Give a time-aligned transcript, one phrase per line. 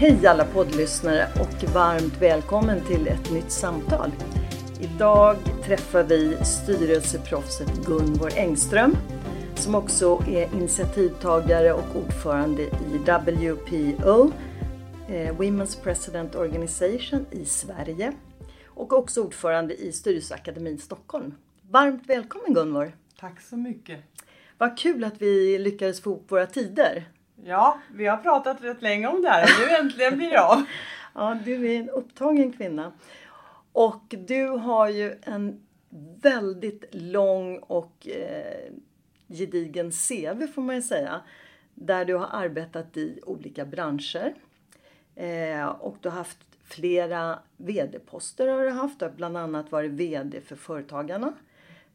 [0.00, 4.10] Hej alla poddlyssnare och varmt välkommen till ett nytt samtal.
[4.80, 8.96] Idag träffar vi styrelseproffset Gunvor Engström
[9.54, 14.32] som också är initiativtagare och ordförande i WPO,
[15.08, 18.12] eh, Women's President Organization i Sverige
[18.66, 21.34] och också ordförande i Styrelseakademin Stockholm.
[21.70, 22.92] Varmt välkommen Gunvor!
[23.20, 24.00] Tack så mycket!
[24.58, 27.08] Vad kul att vi lyckades få ihop våra tider.
[27.44, 30.64] Ja, vi har pratat rätt länge om det här och nu äntligen blir det av.
[31.14, 32.92] ja, du är en upptagen kvinna.
[33.72, 35.60] Och du har ju en
[36.22, 38.72] väldigt lång och eh,
[39.28, 41.20] gedigen CV får man ju säga.
[41.74, 44.34] Där du har arbetat i olika branscher.
[45.14, 48.98] Eh, och du har haft flera VD-poster har du haft.
[48.98, 51.32] Du har bland annat varit VD för Företagarna.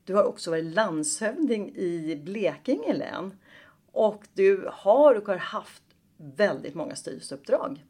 [0.06, 3.38] Du har också varit landshövding i Blekinge län.
[3.94, 5.84] Och du har och har haft
[6.18, 7.84] väldigt många styrelseuppdrag.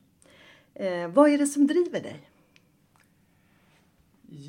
[0.74, 2.30] Eh, vad är det som driver dig?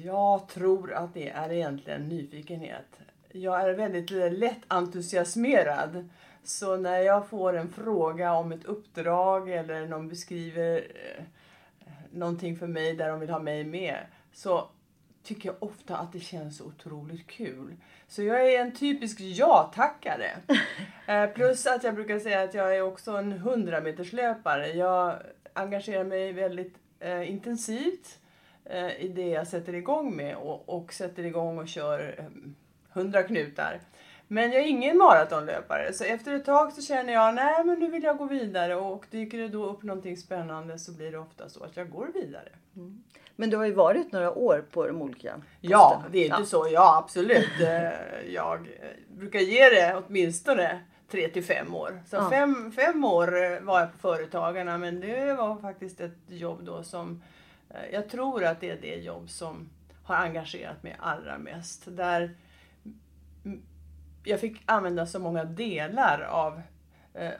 [0.05, 3.01] Jag tror att det är egentligen nyfikenhet.
[3.33, 6.09] Jag är väldigt lätt entusiasmerad.
[6.45, 11.25] Så när jag får en fråga om ett uppdrag eller någon beskriver eh,
[12.11, 13.99] någonting för mig där de vill ha mig med
[14.33, 14.69] så
[15.25, 17.77] tycker jag ofta att det känns otroligt kul.
[18.09, 20.31] Så jag är en typisk ja-tackare.
[21.07, 24.69] Eh, plus att jag brukar säga att jag är också en 100 meterslöpare.
[24.69, 25.17] Jag
[25.53, 28.19] engagerar mig väldigt eh, intensivt
[28.65, 32.25] eh, i det jag sätter igång med och, och sätter igång och kör eh,
[32.93, 33.81] 100 knutar.
[34.29, 37.91] Men jag är ingen maratonlöpare så efter ett tag så känner jag nej men nu
[37.91, 41.49] vill jag gå vidare och dyker det då upp någonting spännande så blir det ofta
[41.49, 42.49] så att jag går vidare.
[42.77, 43.03] Mm.
[43.37, 45.45] Men du har ju varit några år på de olika posterna.
[45.61, 46.47] Ja, det är inte ja.
[46.47, 46.69] så.
[46.71, 47.49] Ja, absolut.
[47.61, 50.81] Eh, jag eh, brukar ge det åtminstone
[51.11, 52.03] 3 till 5 år.
[52.07, 52.31] Så ja.
[52.31, 57.23] fem, fem år var jag på Företagarna men det var faktiskt ett jobb då som
[57.71, 59.71] eh, jag tror att det är det jobb som
[60.05, 61.83] har engagerat mig allra mest.
[61.87, 62.37] Där
[64.25, 66.63] jag fick använda så många delar av,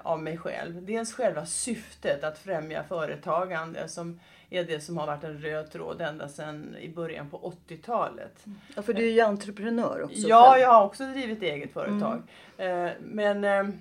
[0.03, 0.85] av mig själv.
[0.85, 4.21] Dels själva syftet att främja företagande som
[4.57, 8.45] är det som har varit en röd tråd ända sedan i början på 80-talet.
[8.77, 10.29] Ja, för du är ju entreprenör också.
[10.29, 10.63] Ja, själv.
[10.63, 12.23] jag har också drivit eget företag.
[12.57, 12.93] Mm.
[13.01, 13.75] Men eh,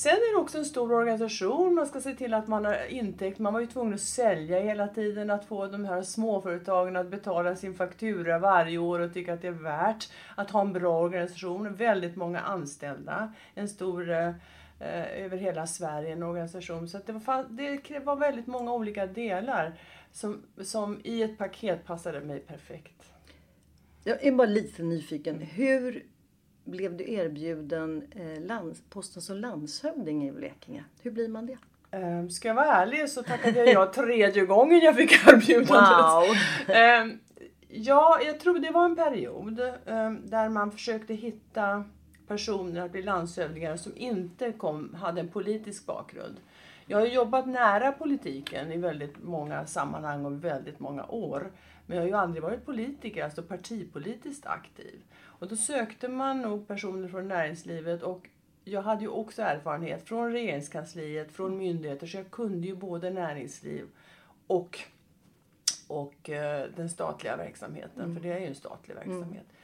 [0.00, 1.74] Sen är det också en stor organisation.
[1.74, 3.38] Man ska se till att man har intäkt.
[3.38, 5.30] Man var ju tvungen att sälja hela tiden.
[5.30, 9.48] Att få de här småföretagen att betala sin faktura varje år och tycka att det
[9.48, 11.74] är värt att ha en bra organisation.
[11.74, 13.32] Väldigt många anställda.
[13.54, 14.34] En stor
[14.80, 16.88] eh, över hela Sverige, en organisation.
[16.88, 19.78] Så det, var, det var väldigt många olika delar
[20.12, 23.12] som, som i ett paket passade mig perfekt.
[24.04, 25.40] Jag är bara lite nyfiken.
[25.40, 26.04] Hur
[26.64, 30.84] blev du erbjuden eh, lands, posten som landshövding i Blekinge?
[31.02, 31.58] Hur blir man det?
[31.92, 35.68] Um, ska jag vara ärlig så tackade jag ja tredje gången jag fick erbjudandet.
[35.68, 36.24] Wow.
[37.02, 37.20] Um,
[37.68, 41.84] ja, jag tror det var en period um, där man försökte hitta
[42.30, 46.40] personer att bli landshövdingar som inte kom, hade en politisk bakgrund.
[46.86, 51.52] Jag har jobbat nära politiken i väldigt många sammanhang och väldigt många år.
[51.86, 55.00] Men jag har ju aldrig varit politiker, alltså partipolitiskt aktiv.
[55.22, 58.28] Och då sökte man nog personer från näringslivet och
[58.64, 63.86] jag hade ju också erfarenhet från regeringskansliet, från myndigheter, så jag kunde ju både näringsliv
[64.46, 64.78] och,
[65.88, 68.16] och eh, den statliga verksamheten, mm.
[68.16, 69.46] för det är ju en statlig verksamhet.
[69.50, 69.59] Mm.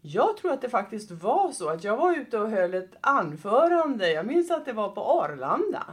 [0.00, 4.12] Jag tror att det faktiskt var så att jag var ute och höll ett anförande.
[4.12, 5.84] Jag minns att det var på Arlanda.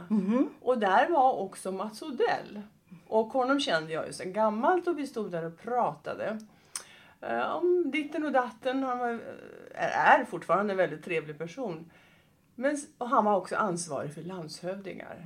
[0.60, 2.62] Och där var också Mats Odell.
[3.08, 6.38] Och honom kände jag ju sedan gammalt och vi stod där och pratade.
[7.20, 8.82] eh, om ditten och datten.
[8.82, 9.20] Han var,
[9.74, 11.90] är fortfarande en väldigt trevlig person.
[12.54, 15.24] Men, och han var också ansvarig för landshövdingar.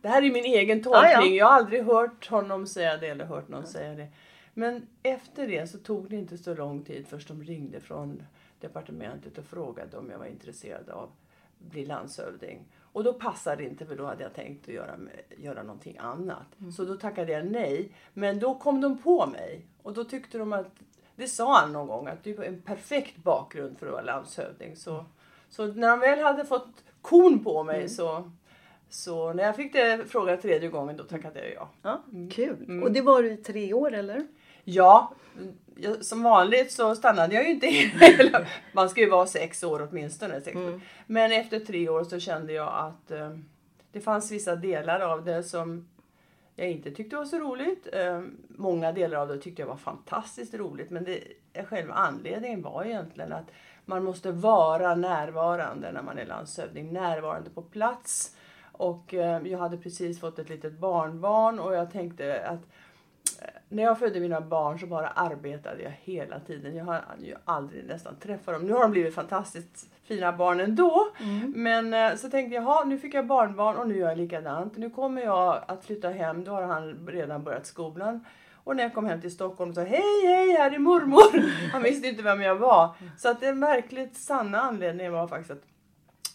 [0.00, 1.10] Det här är min egen tolkning.
[1.12, 1.26] Ja, ja.
[1.26, 4.08] Jag har aldrig hört honom säga det eller hört någon säga det.
[4.54, 8.22] Men efter det så tog det inte så lång tid först de ringde från
[8.60, 12.64] departementet och frågade om jag var intresserad av att bli landshövding.
[12.80, 14.96] Och då passade det inte för då hade jag tänkt att göra,
[15.36, 16.46] göra någonting annat.
[16.76, 17.92] Så då tackade jag nej.
[18.12, 20.66] Men då kom de på mig och då tyckte de att,
[21.16, 24.76] det sa han någon gång, att du har en perfekt bakgrund för att vara landshövding.
[24.76, 25.04] Så,
[25.48, 28.30] så när de väl hade fått kon på mig så,
[28.88, 31.70] så när jag fick det frågan tredje gången då tackade jag ja.
[31.82, 32.30] Ja, Mm.
[32.30, 32.82] Kul.
[32.82, 34.26] Och det var du i tre år eller?
[34.64, 35.14] Ja,
[36.00, 38.46] som vanligt så stannade jag ju inte hela...
[38.72, 40.40] Man ska ju vara sex år åtminstone.
[40.40, 40.80] Sex år.
[41.06, 43.36] Men efter tre år så kände jag att eh,
[43.92, 45.88] det fanns vissa delar av det som
[46.56, 47.88] jag inte tyckte var så roligt.
[47.92, 50.90] Eh, många delar av det tyckte jag var fantastiskt roligt.
[50.90, 51.20] Men det,
[51.64, 53.50] själva anledningen var egentligen att
[53.84, 56.92] man måste vara närvarande när man är landshövding.
[56.92, 58.36] Närvarande på plats.
[58.72, 62.60] Och eh, jag hade precis fått ett litet barnbarn och jag tänkte att
[63.68, 66.76] när jag födde mina barn så bara arbetade jag hela tiden.
[66.76, 68.66] Jag har ju aldrig nästan träffat dem.
[68.66, 71.08] Nu har de blivit fantastiskt fina barn ändå.
[71.54, 74.76] Men eh, så tänkte jag, "Jaha, nu fick jag barnbarn och nu gör jag likadant.
[74.76, 76.44] Nu kommer jag att flytta hem.
[76.44, 78.24] Då har han redan börjat skolan.
[78.64, 81.42] Och när jag kom hem till Stockholm så hej hej här är mormor.
[81.72, 82.94] Han visste inte vem jag var.
[83.18, 85.62] Så att den verkligt sanna anledningen var faktiskt att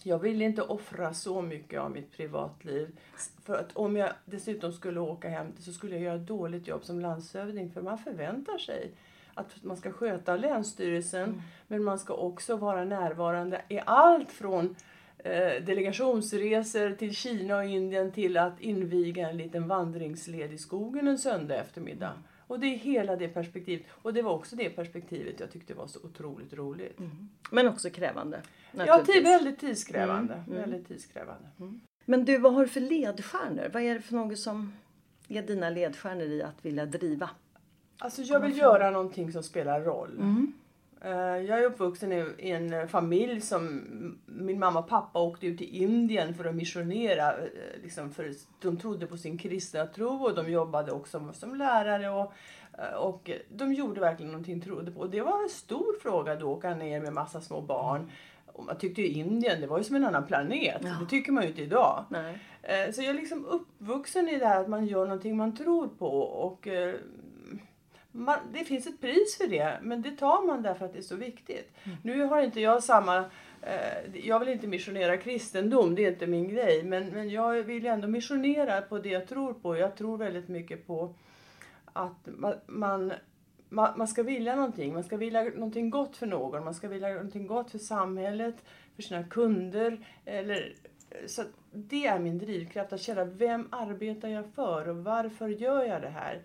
[0.04, 3.00] jag ville inte offra så mycket av mitt privatliv.
[3.44, 6.84] För att om jag dessutom skulle åka hem så skulle jag göra ett dåligt jobb
[6.84, 7.72] som landshövding.
[7.72, 8.92] För man förväntar sig
[9.34, 11.42] att man ska sköta Länsstyrelsen.
[11.68, 14.76] Men man ska också vara närvarande i allt från
[15.18, 21.18] eh, delegationsresor till Kina och Indien till att inviga en liten vandringsled i skogen en
[21.18, 22.14] söndag eftermiddag.
[22.50, 23.86] Och det är hela det perspektivet.
[23.90, 27.00] Och det var också det perspektivet jag tyckte var så otroligt roligt.
[27.52, 28.42] Men också krävande.
[28.72, 30.44] Ja, väldigt tidskrävande.
[30.48, 31.48] Väldigt tidskrävande.
[32.06, 33.70] Men du, vad har du för ledstjärnor?
[33.74, 34.74] Vad är det för något som
[35.28, 37.30] är dina ledstjärnor i att vilja driva?
[37.98, 40.20] Alltså jag vill göra någonting som spelar roll.
[40.20, 40.26] Eh,
[41.02, 43.82] Jag är uppvuxen i en familj som
[44.26, 47.32] min mamma och pappa åkte ut till Indien för att missionera.
[47.38, 47.48] eh,
[47.84, 48.32] Liksom för
[48.62, 52.10] de trodde på sin kristna tro och de jobbade också som lärare.
[52.10, 52.34] Och,
[52.78, 55.00] eh, och de gjorde verkligen någonting de trodde på.
[55.00, 58.12] Och det var en stor fråga då, åka ner med massa små barn.
[58.46, 60.82] Och man tyckte ju Indien, det var ju som en annan planet.
[61.00, 62.06] Det tycker man ju inte idag.
[62.10, 62.40] Nej.
[62.62, 65.88] Eh, Så jag är liksom uppvuxen i det här att man gör någonting man tror
[65.88, 66.08] på.
[66.22, 66.96] Och eh,
[68.12, 71.04] man, det finns ett pris för det, men det tar man därför att det är
[71.04, 71.72] så viktigt.
[72.04, 73.18] Nu har inte jag samma...
[73.62, 76.84] Eh, jag vill inte missionera kristendom, det är inte min grej.
[76.84, 79.78] Men, men jag vill ändå missionera på det jag tror på.
[79.78, 81.14] Jag tror väldigt mycket på
[81.94, 83.14] att man, man,
[83.70, 84.94] man, ska vilja någonting.
[84.94, 86.64] Man ska vilja någonting gott för någon.
[86.64, 88.56] Man ska vilja någonting gott för samhället,
[88.96, 90.06] för sina kunder.
[90.26, 90.74] Eller,
[91.28, 95.84] så att det är min drivkraft, att känna vem arbetar jag för och varför gör
[95.84, 96.42] jag det här?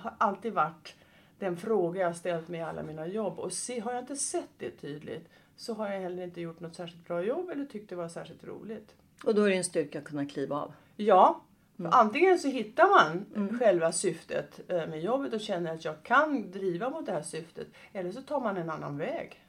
[0.00, 0.94] Har alltid varit
[1.38, 3.38] den fråga jag har ställt mig i alla mina jobb.
[3.38, 6.74] Och se, har jag inte sett det tydligt så har jag heller inte gjort något
[6.74, 8.94] särskilt bra jobb eller tyckt det var särskilt roligt.
[9.24, 10.72] Och då är det en styrka att kunna kliva av.
[10.96, 11.40] Ja,
[11.76, 13.26] för antingen så hittar man
[13.58, 17.66] själva syftet eh, med jobbet och känner att jag kan driva mot det här syftet.
[17.92, 19.40] Eller så tar man en annan väg.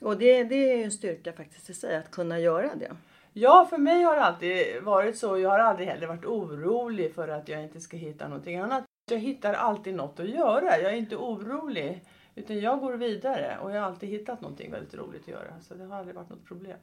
[0.00, 2.96] Och det, det är ju en styrka faktiskt i sig att kunna göra det.
[3.32, 5.38] Ja, för mig har det alltid varit så.
[5.38, 8.84] Jag har aldrig heller varit orolig för att jag inte ska hitta någonting annat.
[9.10, 10.78] Jag hittar alltid något att göra.
[10.78, 12.04] Jag är inte orolig.
[12.34, 15.60] Utan jag går vidare och jag har alltid hittat någonting väldigt roligt att göra.
[15.60, 16.78] Så det har aldrig varit något problem.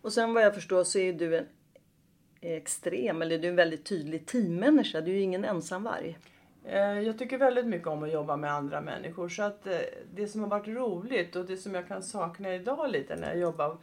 [0.00, 1.46] Och sen vad jag förstår så är du en
[2.40, 5.00] extrem, eller du är en väldigt tydlig teammänniska.
[5.00, 6.18] Du är ju ingen ensamvarg.
[6.64, 9.28] Eh, Jag tycker väldigt mycket om att jobba med andra människor.
[9.28, 9.78] Så att eh,
[10.14, 13.38] det som har varit roligt och det som jag kan sakna idag lite när jag
[13.38, 13.76] jobbar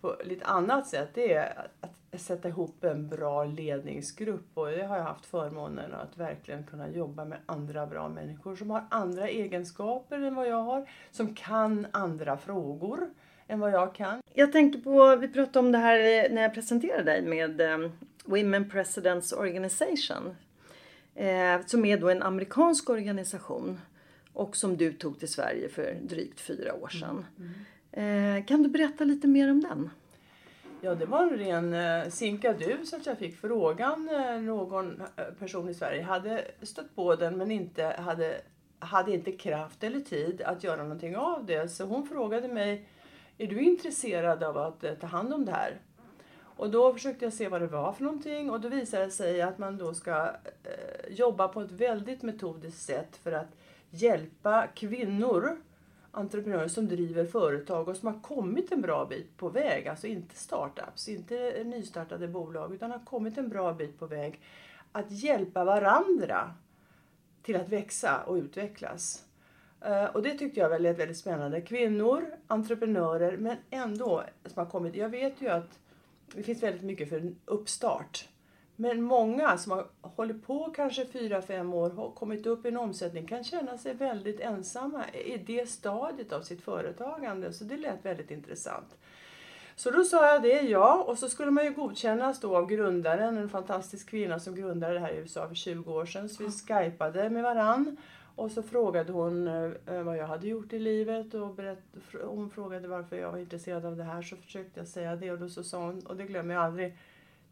[0.00, 4.46] på lite annat sätt det är att- sätta ihop en bra ledningsgrupp.
[4.54, 8.70] Och det har jag haft förmånen att verkligen kunna jobba med andra bra människor som
[8.70, 10.90] har andra egenskaper än vad jag har.
[11.10, 13.10] Som kan andra frågor
[13.48, 14.22] än vad jag kan.
[14.34, 17.90] Jag tänker på, vi pratade om det här när jag presenterade dig med eh,
[18.24, 20.36] Women Presidents Organization.
[21.14, 23.80] Eh, som är då en amerikansk organisation.
[24.32, 27.24] Och som du tog till Sverige för drygt fyra år sedan.
[27.38, 27.44] Eh,
[27.92, 29.90] Eh, kan du berätta lite mer om den?
[30.80, 34.08] Ja, det var en ren eh, sinkadus att jag fick frågan.
[34.08, 38.40] Eh, någon eh, person i Sverige hade stött på den men inte hade,
[38.78, 41.68] hade inte kraft eller tid att göra någonting av det.
[41.68, 42.86] Så hon frågade mig
[43.38, 45.80] är du intresserad av att eh, ta hand om det här?
[46.56, 49.42] Och då försökte jag se vad det var för någonting och då visade det sig
[49.42, 50.24] att man då ska
[50.64, 53.56] eh, jobba på ett väldigt metodiskt sätt för att
[53.90, 55.56] hjälpa kvinnor,
[56.12, 60.34] entreprenörer som driver företag och som har kommit en bra bit på väg, alltså inte
[60.34, 64.40] startups, inte nystartade bolag, utan har kommit en bra bit på väg
[64.92, 66.54] att hjälpa varandra
[67.42, 69.24] till att växa och utvecklas.
[69.80, 71.60] Eh, och det tyckte jag var väldigt, väldigt spännande.
[71.60, 74.96] Kvinnor, entreprenörer, men ändå som har kommit.
[74.96, 75.78] Jag vet ju att
[76.34, 78.28] det finns väldigt mycket för en uppstart.
[78.80, 83.26] Men många som har hållit på kanske 4-5 år, har kommit upp i en omsättning,
[83.26, 87.52] kan känna sig väldigt ensamma i det stadiet av sitt företagande.
[87.52, 88.96] Så det lät väldigt intressant.
[89.76, 91.04] Så då sa jag det, ja.
[91.06, 95.00] Och så skulle man ju godkännas då av grundaren, en fantastisk kvinna som grundade det
[95.00, 96.28] här i USA för 20 år sedan.
[96.28, 97.96] Så vi skypade med varann.
[98.34, 101.82] Och så frågade hon eh, vad jag hade gjort i livet och berätt,
[102.24, 104.22] hon frågade varför jag var intresserad av det här.
[104.22, 106.96] Så försökte jag säga det och då så sa hon, och det glömmer jag aldrig,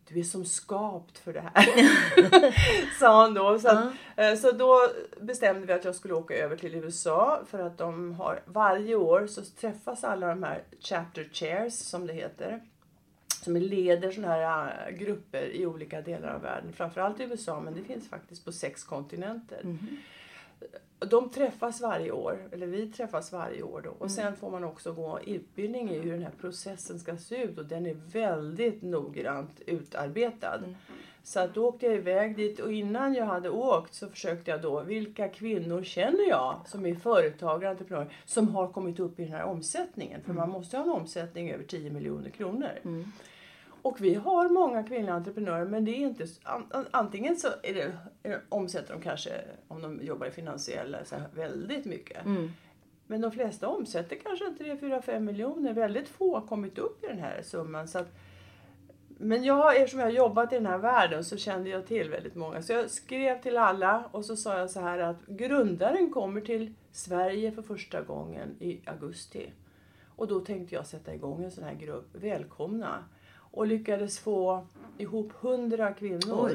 [0.08, 2.98] du är som skapt för det här.
[2.98, 3.58] sa hon då.
[3.58, 4.34] Så, att, uh.
[4.40, 4.88] så då
[5.20, 9.26] bestämde vi att jag skulle åka över till USA för att de har varje år
[9.26, 12.60] så träffas alla de här chapter chairs som det heter.
[13.44, 16.72] Som leder sådana här eh, grupper i olika delar av världen.
[16.72, 19.60] Framförallt i USA men det finns faktiskt på sex kontinenter.
[19.60, 19.96] Mm -hmm
[20.98, 23.90] de träffas varje år, eller vi träffas varje år då.
[23.90, 24.10] Och mm.
[24.10, 27.64] sen får man också gå utbildning i hur den här processen ska se ut och
[27.64, 30.54] den är väldigt noggrant utarbetad.
[30.54, 30.74] Mm.
[31.22, 34.62] Så att då åkte jag iväg dit och innan jag hade åkt så försökte jag
[34.62, 39.32] då, vilka kvinnor känner jag som är företagare, entreprenörer, som har kommit upp i den
[39.32, 40.20] här omsättningen?
[40.20, 40.40] För mm.
[40.40, 42.70] man måste ha en omsättning över 10 miljoner kronor.
[42.84, 43.12] Mm.
[43.88, 46.26] Och vi har många kvinnliga entreprenörer men det är inte
[46.90, 47.92] antingen så är det,
[48.48, 49.30] omsätter de kanske,
[49.68, 52.24] om de jobbar i finansiella, så väldigt mycket.
[52.24, 52.50] Mm.
[53.06, 55.72] Men de flesta omsätter kanske 3, 4, 5 miljoner.
[55.72, 57.88] Väldigt få har kommit upp i den här summan.
[57.88, 58.08] Så att,
[59.08, 62.34] men jag, eftersom jag har jobbat i den här världen så kände jag till väldigt
[62.34, 62.62] många.
[62.62, 66.74] Så jag skrev till alla och så sa jag så här att grundaren kommer till
[66.92, 69.52] Sverige för första gången i augusti.
[70.16, 72.08] Och då tänkte jag sätta igång en sån här grupp.
[72.12, 73.04] Välkomna!
[73.58, 74.66] Och lyckades få
[74.98, 76.50] ihop hundra kvinnor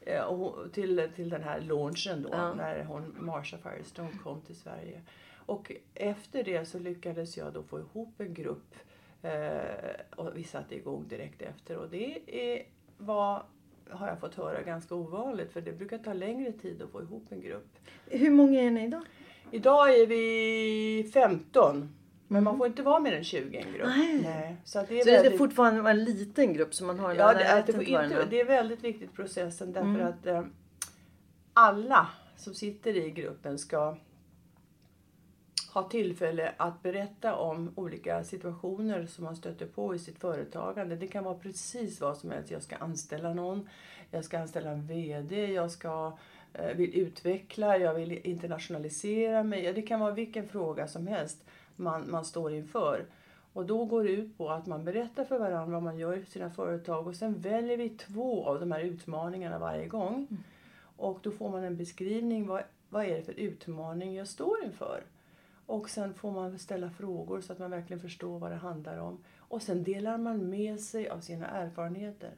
[0.00, 0.24] eh,
[0.72, 2.54] till, till den här launchen då, ja.
[2.54, 5.00] när hon, Marsha Firestone kom till Sverige.
[5.46, 8.74] Och efter det så lyckades jag då få ihop en grupp
[9.22, 11.76] eh, och vi satte igång direkt efter.
[11.76, 12.62] Och det är,
[12.96, 13.42] var,
[13.90, 17.26] har jag fått höra, ganska ovanligt för det brukar ta längre tid att få ihop
[17.28, 17.78] en grupp.
[18.06, 19.02] Hur många är ni idag?
[19.50, 21.97] Idag är vi 15.
[22.28, 23.86] Men man får inte vara mer än 20 i en grupp.
[23.86, 24.20] Nej.
[24.22, 24.56] Nej.
[24.64, 25.30] Så, att det, är så väldigt...
[25.30, 28.40] det är fortfarande en liten grupp som man har ja, det, är, det, inte, det
[28.40, 30.06] är väldigt viktigt processen därför mm.
[30.06, 30.42] att eh,
[31.52, 33.96] alla som sitter i gruppen ska
[35.72, 40.96] ha tillfälle att berätta om olika situationer som man stöter på i sitt företagande.
[40.96, 42.50] Det kan vara precis vad som helst.
[42.50, 43.68] Jag ska anställa någon,
[44.10, 46.18] jag ska anställa en VD, jag ska
[46.52, 49.72] eh, vill utveckla, jag vill internationalisera mig.
[49.72, 51.44] Det kan vara vilken fråga som helst
[51.78, 53.06] man, man står inför.
[53.52, 56.24] Och då går det ut på att man berättar för varandra vad man gör i
[56.24, 60.14] sina företag och sen väljer vi två av de här utmaningarna varje gång.
[60.14, 60.42] Mm.
[60.96, 65.02] Och då får man en beskrivning, vad, vad är det för utmaning jag står inför?
[65.66, 69.24] Och sen får man ställa frågor så att man verkligen förstår vad det handlar om.
[69.38, 72.30] Och sen delar man med sig av sina erfarenheter.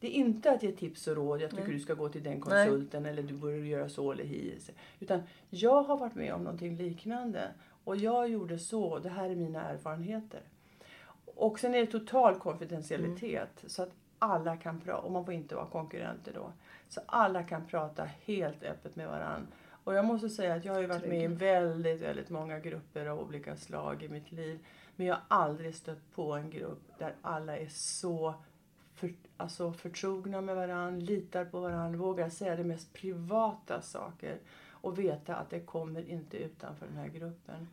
[0.00, 1.72] Det är inte att ge tips och råd, jag tycker Nej.
[1.72, 3.12] du ska gå till den konsulten Nej.
[3.12, 4.58] eller du borde göra så eller hi.
[5.00, 7.48] Utan jag har varit med om någonting liknande
[7.88, 10.40] och jag gjorde så, det här är mina erfarenheter.
[11.24, 13.68] Och sen är det total konfidentialitet mm.
[13.68, 16.52] så att alla kan prata, och man får inte vara konkurrenter då.
[16.88, 19.46] Så alla kan prata helt öppet med varandra.
[19.84, 23.06] Och jag måste säga att jag har ju varit med i väldigt, väldigt många grupper
[23.06, 24.66] av olika slag i mitt liv.
[24.96, 28.34] Men jag har aldrig stött på en grupp där alla är så
[28.94, 34.38] för, alltså förtrogna med varandra, litar på varandra, vågar säga de mest privata saker
[34.88, 37.68] och veta att det kommer inte utanför den här gruppen.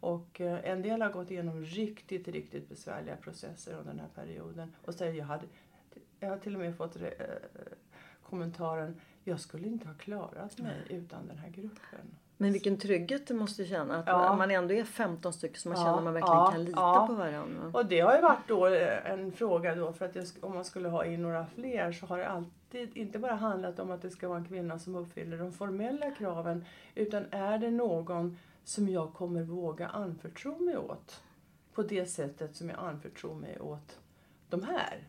[0.00, 4.72] Och eh, en del har gått igenom riktigt, riktigt besvärliga processer under den här perioden
[4.84, 5.46] och säger jag hade,
[6.20, 7.08] jag har till och med fått eh,
[8.22, 12.16] kommentaren, jag skulle inte ha klarat mig utan den här gruppen.
[12.36, 14.36] Men vilken trygghet du måste känna att ja.
[14.36, 17.06] man ändå är 15 stycken som man ja, känner att man verkligen ja, kan lita
[17.06, 17.78] på varandra.
[17.78, 20.64] Och det har ju varit då eh, en fråga då för att jag, om man
[20.64, 24.10] skulle ha in några fler så har det alltid inte bara handlat om att det
[24.10, 29.14] ska vara en kvinna som uppfyller de formella kraven utan är det någon som jag
[29.14, 31.22] kommer våga anförtro mig åt
[31.74, 33.98] på det sättet som jag anförtror mig åt
[34.48, 35.08] de här.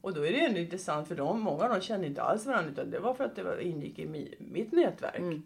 [0.00, 2.70] Och då är det ändå intressant för dem, många av dem kände inte alls varandra
[2.70, 5.18] utan det var för att det ingick i mitt nätverk.
[5.18, 5.42] Mm.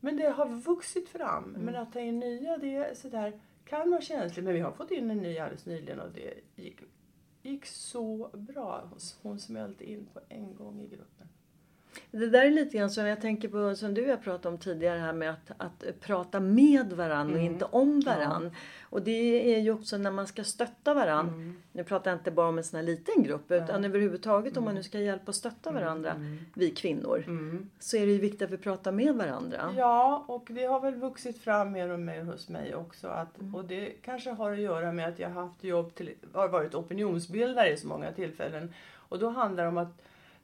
[0.00, 1.44] Men det har vuxit fram.
[1.44, 1.60] Mm.
[1.60, 4.44] Men att ta in nya, det är sådär kan vara känsligt.
[4.44, 6.76] Men vi har fått in en ny alldeles nyligen och det gick,
[7.42, 8.90] gick så bra.
[9.22, 11.28] Hon smälte in på en gång i gruppen.
[12.10, 14.98] Det där är lite grann som jag tänker på, som du har pratat om tidigare
[14.98, 17.46] här med att, att prata med varandra Mm.
[17.46, 18.50] och inte om varandra.
[18.82, 21.34] Och det är ju också när man ska stötta varandra.
[21.34, 21.62] Mm.
[21.72, 24.74] Nu pratar jag inte bara om en sån här liten grupp utan överhuvudtaget om man
[24.74, 26.14] nu ska hjälpa och stötta varandra,
[26.54, 27.24] vi kvinnor.
[27.78, 29.74] Så är det ju viktigt att vi pratar med varandra.
[29.76, 33.08] Ja, och det har väl vuxit fram mer och mer hos mig också.
[33.08, 36.74] Att, Och det kanske har att göra med att jag haft jobb till, har varit
[36.74, 38.74] opinionsbildare i så många tillfällen.
[38.94, 40.02] Och då handlar det om att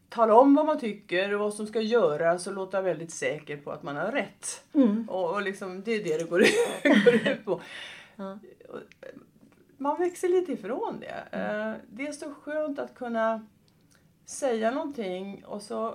[0.08, 3.70] tala om vad man tycker och vad som ska göras och låta väldigt säker på
[3.70, 4.64] att man har rätt.
[5.08, 6.38] Och, och liksom, det är det det går,
[7.04, 7.60] går ut på.
[8.18, 8.36] Eh,
[9.76, 11.24] Man växer lite ifrån det.
[11.38, 13.46] Eh, Det är så skönt att kunna
[14.26, 15.94] säga någonting och så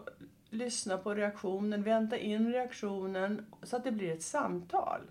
[0.49, 5.01] lyssna på reaktionen, vänta in reaktionen så att det blir ett samtal.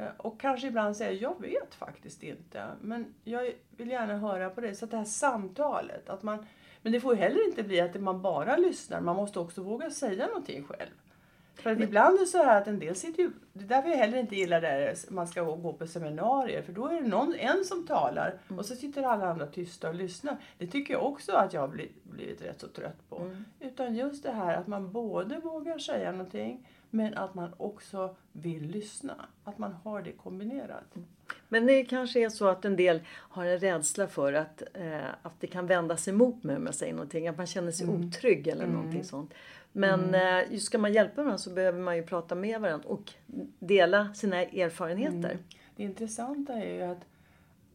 [0.00, 4.60] Eh, Och kanske ibland säga, jag vet faktiskt inte, men jag vill gärna höra på
[4.60, 4.74] det.
[4.74, 6.46] Så att det här samtalet, att man,
[6.82, 9.90] men det får ju heller inte bli att man bara lyssnar, man måste också våga
[9.90, 10.90] säga någonting själv.
[11.54, 13.88] För att ibland är det så här att en del sitter ju, det är därför
[13.88, 17.08] jag heller inte gillar det här, man ska gå- på seminarier, för då är det
[17.08, 20.36] någon, en som talar och så sitter alla andra tysta och lyssnar.
[20.58, 23.16] Det tycker jag också att jag har blivit, blivit rätt så trött på.
[23.60, 28.62] Utan just det här att man både vågar säga någonting, men att man också vill
[28.66, 29.26] lyssna.
[29.44, 30.94] Att man har det kombinerat.
[31.48, 35.40] Men det kanske är så att en del har en rädsla för att, eh, att
[35.40, 37.28] det kan vändas emot mig om jag säger någonting.
[37.28, 39.34] Att man känner sig otrygg eller någonting sånt.
[39.72, 43.12] Men eh, just ska man hjälpa varandra så behöver man ju prata med varandra och
[43.58, 45.38] dela sina erfarenheter.
[45.76, 47.06] Det intressanta är ju att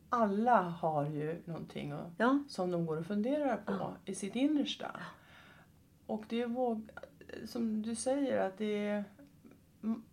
[0.09, 2.43] alla har ju någonting Ja.
[2.49, 4.91] som de går och funderar på i sitt innersta.
[6.07, 6.89] Och det är våg,
[7.45, 9.03] som du säger att det är
[9.83, 10.03] mm,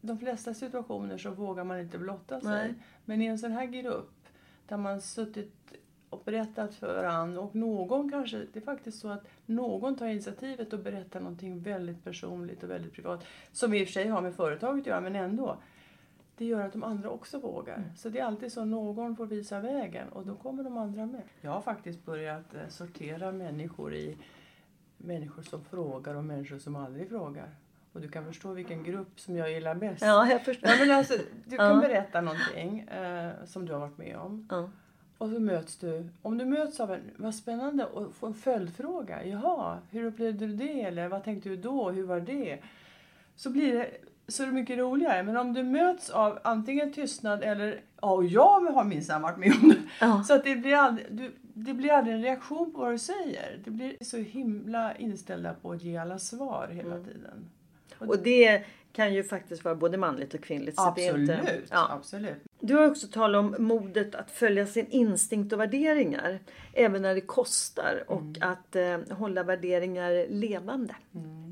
[0.00, 2.50] de flesta situationer så vågar man inte blotta sig.
[2.50, 2.74] Nej.
[3.04, 4.28] Men i en sån här grupp
[4.66, 5.54] där man suttit
[6.10, 10.72] och berättat för varandra och någon kanske, det är faktiskt så att någon tar initiativet
[10.72, 13.24] och berättar någonting väldigt personligt och väldigt privat.
[13.52, 15.56] Som i och för sig har med företaget att göra men ändå.
[16.36, 17.84] Det gör att de andra också vågar.
[17.96, 21.22] Så det är alltid så, någon får visa vägen och då kommer de andra med.
[21.40, 24.16] Jag har faktiskt börjat eh, sortera människor i
[24.98, 27.48] människor som frågar och människor som aldrig frågar.
[27.92, 30.02] Och du kan förstå vilken grupp som jag gillar bäst.
[30.02, 30.70] Ja, jag förstår.
[30.70, 31.80] Ja, men alltså, du kan Ja.
[31.80, 34.46] berätta någonting eh, som du har varit med om.
[34.50, 34.70] Ja.
[35.18, 39.24] Och så möts du, om du möts av en, vad spännande, och får en följdfråga.
[39.24, 40.82] Jaha, hur upplevde du det?
[40.82, 41.90] Eller vad tänkte du då?
[41.90, 42.58] Hur var det?
[43.36, 43.90] Så blir det
[44.28, 45.22] så är det mycket roligare.
[45.22, 49.52] Men om du möts av antingen tystnad eller ja, och jag har minsann varit med
[49.62, 49.76] om det.
[50.00, 50.22] Ja.
[50.22, 51.32] Så att det blir, aldrig, du,
[51.64, 53.60] det blir aldrig en reaktion på vad du säger.
[53.64, 57.04] Det blir så himla inställda på att ge alla svar hela Mm.
[57.04, 57.50] tiden.
[57.98, 60.78] Och det kan ju faktiskt vara både manligt och kvinnligt.
[60.78, 61.88] Absolut, inte, ja.
[61.90, 62.36] absolut.
[62.60, 66.38] Du har också talat om modet att följa sin instinkt och värderingar.
[66.72, 68.04] Även när det kostar.
[68.06, 70.94] Och att eh, hålla värderingar levande.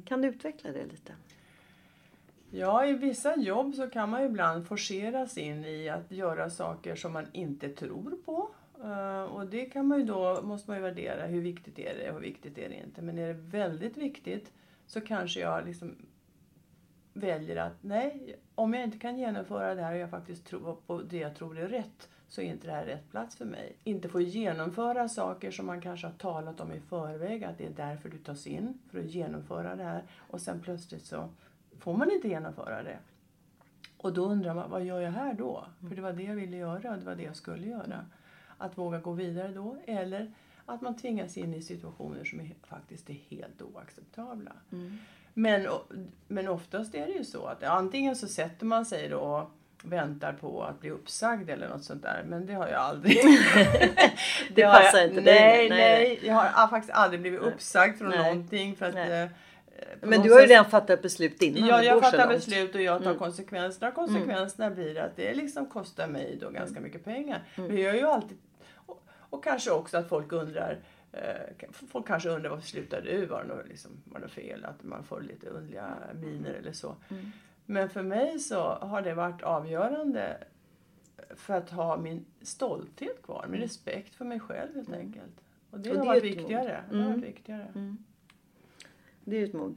[0.05, 1.13] Kan du utveckla det lite?
[2.51, 6.97] Ja, i vissa jobb så kan man ju ibland forceras in i att göra saker
[6.97, 8.49] som man inte tror på.
[8.85, 12.09] Eh, och det kan man ju då, måste man ju värdera, hur viktigt är det
[12.09, 13.03] och hur viktigt är det inte.
[13.03, 14.53] Men är det väldigt viktigt
[14.87, 15.97] så kanske jag liksom
[17.13, 21.03] väljer att nej, om jag inte kan genomföra det här och jag faktiskt tror på
[21.03, 23.77] det jag tror är rätt så är inte det här rätt plats för mig.
[23.85, 27.71] Inte få genomföra saker som man kanske har talat om i förväg, att det är
[27.71, 30.03] därför du tas in, för att genomföra det här.
[30.17, 31.29] Och sen plötsligt så
[31.79, 32.99] får man inte genomföra det.
[33.97, 35.67] Och då undrar man, vad gör jag här då?
[35.89, 38.07] För det var det jag ville göra och det var det jag skulle göra.
[38.59, 40.33] Att våga gå vidare då, eller
[40.67, 44.53] att man tvingas in i situationer som är, faktiskt är helt oacceptabla.
[45.35, 45.83] Men, o-
[46.29, 49.51] men oftast är det ju så att antingen så sätter man sig då och
[49.83, 52.25] väntar på att bli uppsagd eller något sånt där.
[52.27, 53.17] Men det har jag aldrig.
[54.55, 55.69] Det har passar jag, inte nej, dig.
[55.69, 58.19] Nej, Nej, Jag har faktiskt aldrig blivit uppsagd från Nej.
[58.19, 58.77] någonting.
[58.77, 59.23] För att, Nej.
[59.23, 59.29] eh,
[60.03, 61.69] Men du har ju redan fattat beslut innan.
[61.69, 63.19] Ja, jag fattar beslut och jag tar Mm.
[63.19, 63.91] konsekvenserna.
[63.91, 66.83] Konsekvenserna blir att det liksom kostar mig då ganska Mm.
[66.83, 67.43] mycket pengar.
[67.57, 68.39] Men jag gör ju alltid...
[69.37, 70.79] Och, kanske också att folk undrar
[71.13, 73.27] eh, Folk kanske undrar varför slutade du?
[73.27, 74.65] Var det något, liksom, var det fel?
[74.65, 76.97] Att man får lite underliga miner eller så.
[77.09, 77.31] Mm.
[77.67, 80.45] Men för mig så har det varit avgörande
[81.37, 83.47] för att ha min stolthet kvar.
[83.49, 85.41] Min respekt för mig själv helt enkelt.
[85.71, 86.01] Och det Mm.
[86.01, 86.85] Och har det är varit viktigare.
[86.91, 87.13] Det har Mm.
[87.21, 87.97] varit viktigare.
[89.25, 89.77] Det är ett mod.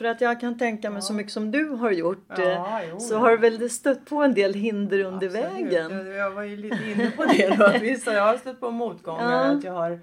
[0.00, 3.00] För att jag kan tänka mig så mycket som du har gjort Ja, eh, jo,
[3.00, 3.18] så ja.
[3.18, 5.52] har du väl stött på en del hinder under Absolut.
[5.52, 5.90] vägen.
[5.90, 7.78] Jag, jag var ju lite inne på det då.
[7.80, 9.32] Visst, jag har stött på motgångar.
[9.32, 9.56] Ja.
[9.56, 10.00] Att jag har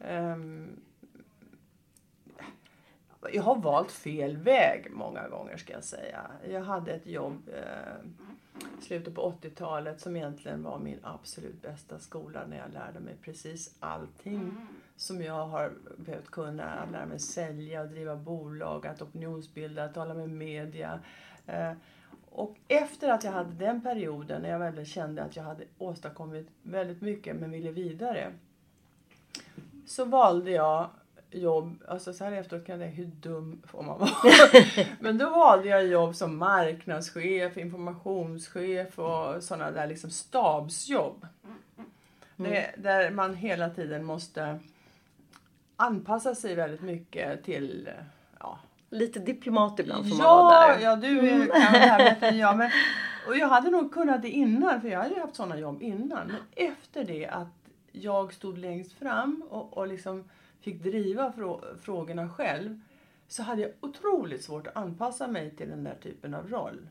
[0.00, 0.80] ehm,
[3.32, 6.30] jag har valt fel väg många gånger ska jag säga.
[6.50, 8.08] Jag hade ett jobb eh,
[8.80, 13.74] slutet på 80-talet som egentligen var min absolut bästa skola när jag lärde mig precis
[13.80, 14.54] allting
[14.96, 16.64] som jag har behövt kunna.
[16.64, 21.00] Att lära mig sälja och driva bolag, att opinionsbilda, att tala med media.
[21.46, 21.72] Eh,
[22.30, 26.48] och efter att jag hade den perioden när jag väl kände att jag hade åstadkommit
[26.62, 28.32] väldigt mycket men ville vidare.
[29.86, 30.90] Så valde jag
[31.30, 34.10] jobb, alltså så här efteråt kan jag tänka hur dum får man vara?
[35.00, 41.26] men då valde jag jobb som marknadschef, informationschef och sådana där liksom stabsjobb.
[42.36, 44.58] Det, där man hela tiden måste
[45.76, 47.88] anpassa sig väldigt mycket till
[48.40, 48.58] ja,
[48.90, 50.70] Lite diplomat ibland får man vara där.
[50.70, 50.82] Mm.
[50.82, 52.56] ja du är- kan det här bättre än jag.
[52.58, 52.70] Men,
[53.28, 56.26] och jag hade nog kunnat det innan, för jag hade ju haft sådana jobb innan.
[56.26, 57.48] Men efter det att
[57.92, 60.24] jag stod längst fram och, och liksom
[60.60, 62.80] fick driva frå, frågorna själv
[63.28, 66.88] så hade jag otroligt svårt att anpassa mig till den där typen av roll.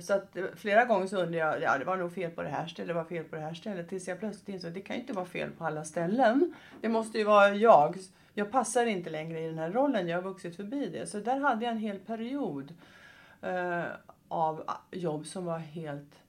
[0.00, 2.48] Så att eh, flera gånger så undrade jag, ja det var nog fel på det
[2.48, 3.88] här stället, det var fel på det här stället.
[3.88, 6.54] Tills jag plötsligt insåg att det kan ju inte vara fel på alla ställen.
[6.80, 7.96] Det måste ju vara jag.
[8.34, 11.06] Jag passar inte längre i den här rollen, jag har vuxit förbi det.
[11.06, 12.74] Så där hade jag en hel period
[13.42, 13.84] eh,
[14.28, 16.22] av ah, jobb som var helt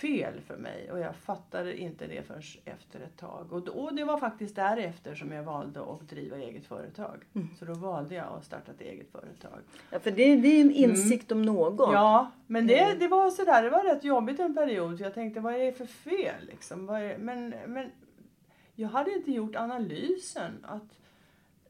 [0.00, 0.92] fel för mig.
[0.92, 3.52] Och jag fattade inte det förrän efter ett tag.
[3.52, 7.24] Och, då, och det var faktiskt därefter som jag valde att driva eget företag.
[7.58, 9.58] Så då valde jag att starta ett eget företag.
[9.90, 11.92] Ja, för det, det är en insikt om någon.
[11.92, 12.98] Ja, men det, Mm.
[12.98, 15.00] det var sådär, det var rätt jobbigt en period.
[15.00, 16.84] Jag tänkte, vad är det för fel liksom?
[17.18, 17.90] Men, men
[18.74, 20.98] jag hade inte gjort analysen att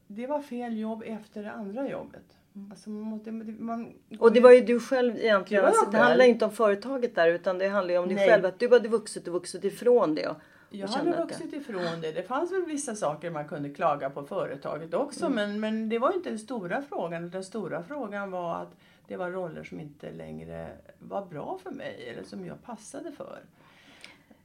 [0.07, 2.37] det var fel jobb efter det andra jobbet.
[2.71, 5.63] Alltså man måste, man, Och det var ju du själv egentligen.
[5.63, 8.29] Det alltså, det handlar inte om företaget där utan det handlar ju om dig Nej.
[8.29, 8.45] själv.
[8.45, 10.27] Att du hade vuxit och vuxit ifrån det.
[10.27, 10.35] Och,
[10.69, 12.11] Jag och hade att det- vuxit ifrån det.
[12.11, 15.25] Det fanns väl vissa saker man kunde klaga på företaget också.
[15.25, 15.35] Mm.
[15.35, 17.29] Men, men det var inte den stora frågan.
[17.29, 18.75] Den stora frågan var att
[19.07, 20.69] det var roller som inte längre
[20.99, 22.09] var bra för mig.
[22.13, 23.39] Eller som jag passade för.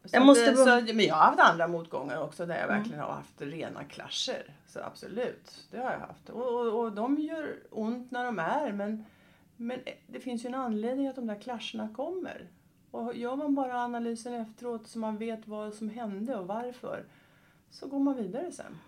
[0.04, 2.68] Så Jag att, måste bara- så, men jag har haft andra motgångar också där jag
[2.68, 4.54] verkligen har haft rena krascher.
[4.66, 6.28] Så absolut, det har jag haft.
[6.28, 8.72] Och, och, och de gör ont när de är.
[8.72, 9.04] Men,
[9.56, 12.48] men det finns ju en anledning att de där krascherna kommer.
[12.90, 17.04] Och gör man bara analysen efteråt så man vet vad som hände och varför.
[17.70, 18.78] Så går man vidare sen.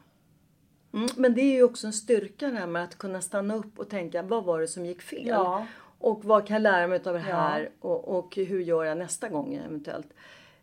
[0.93, 3.79] Mm, men det är ju också en styrka det här med att kunna stanna upp
[3.79, 5.27] och tänka vad var det som gick fel?
[5.27, 5.67] Ja.
[5.99, 7.37] Och vad kan jag lära mig av det Ja.
[7.37, 7.71] här?
[7.81, 10.09] Och, och hur gör jag nästa gång eventuellt?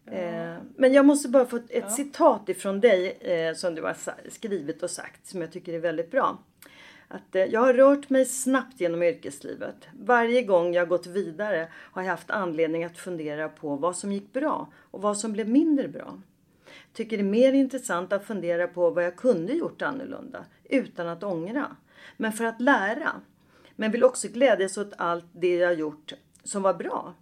[0.06, 3.96] Eh, men jag måste bara få ett, ett citat ifrån dig eh, som du har
[4.30, 6.38] skrivit och sagt som jag tycker är väldigt bra.
[7.08, 9.88] Att, eh, jag har rört mig snabbt genom yrkeslivet.
[10.00, 14.34] Varje gång jag gått vidare har jag haft anledning att fundera på vad som gick
[14.34, 16.22] bra och vad som blev mindre bra.
[16.94, 21.24] Tycker det är mer intressant att fundera på vad jag kunde gjort annorlunda utan att
[21.24, 21.76] ångra.
[22.18, 23.12] Men för att lära.
[23.76, 26.13] Men vill också glädjas åt allt det jag gjort
[26.44, 27.13] som var bra.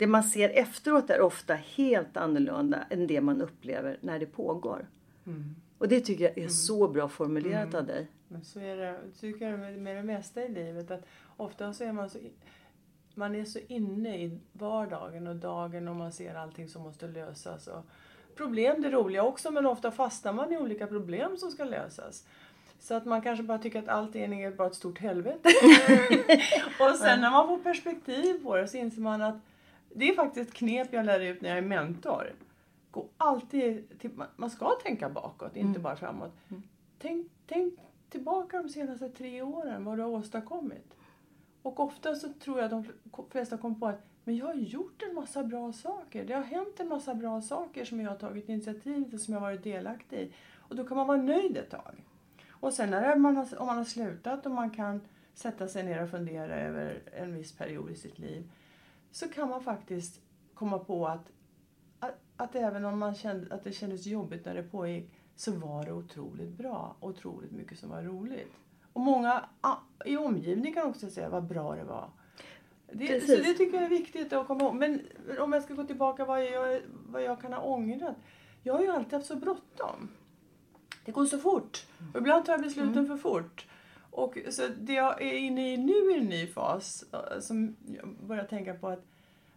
[0.00, 4.86] Det man ser efteråt är ofta helt annorlunda än det man upplever när det pågår.
[5.78, 8.06] Och det tycker jag är så bra formulerat av dig.
[8.28, 10.90] Men så är det, tycker jag med, det mesta i livet.
[10.90, 12.18] Att ofta så är man så,
[13.14, 17.66] man är så inne i vardagen och dagen och man ser allting som måste lösas.
[17.66, 17.84] Och
[18.36, 22.26] problem det är roliga också men ofta fastnar man i olika problem som ska lösas.
[22.78, 25.48] Så att man kanske bara tycker att allting är bara ett stort helvete.
[26.80, 29.36] och sen när man får perspektiv på det så inser man att
[29.94, 32.32] det är faktiskt ett knep jag lär ut när jag är mentor.
[32.90, 36.32] Gå alltid till, man- ska tänka bakåt, inte bara framåt.
[36.98, 37.74] Tänk, tänk
[38.08, 40.96] tillbaka de senaste tre åren, vad du har åstadkommit.
[41.62, 42.84] Och ofta så tror jag de
[43.30, 46.24] flesta kommer på att men jag har gjort en massa bra saker.
[46.24, 49.40] Det har hänt en massa bra saker som jag har tagit initiativ till, som jag
[49.40, 50.32] har varit delaktig i.
[50.56, 52.04] Och då kan man vara nöjd ett tag.
[52.50, 55.00] Och sen när man har, om man har slutat och man kan
[55.34, 58.50] sätta sig ner och fundera över en viss period i sitt liv
[59.10, 60.20] så kan man faktiskt
[60.54, 61.32] komma på att,
[61.98, 65.84] att, att även om man kände att det kändes jobbigt när det pågick så var
[65.84, 66.96] det otroligt bra.
[67.00, 68.52] Otroligt mycket som var roligt.
[68.92, 69.44] Och många
[70.04, 72.10] i omgivningen kan också säga vad bra det var.
[72.92, 74.74] Det, så det tycker jag är viktigt att komma ihåg.
[74.74, 75.00] Men
[75.38, 78.16] om jag ska gå tillbaka vad jag, vad jag kan ha ångrat.
[78.62, 80.08] Jag har ju alltid haft så bråttom.
[81.04, 81.86] Det går så fort.
[82.14, 83.66] Och ibland tar jag besluten för fort.
[84.20, 88.08] Och så det jag är inne i nu är en ny fas eh, som jag
[88.08, 89.04] börjar tänka på att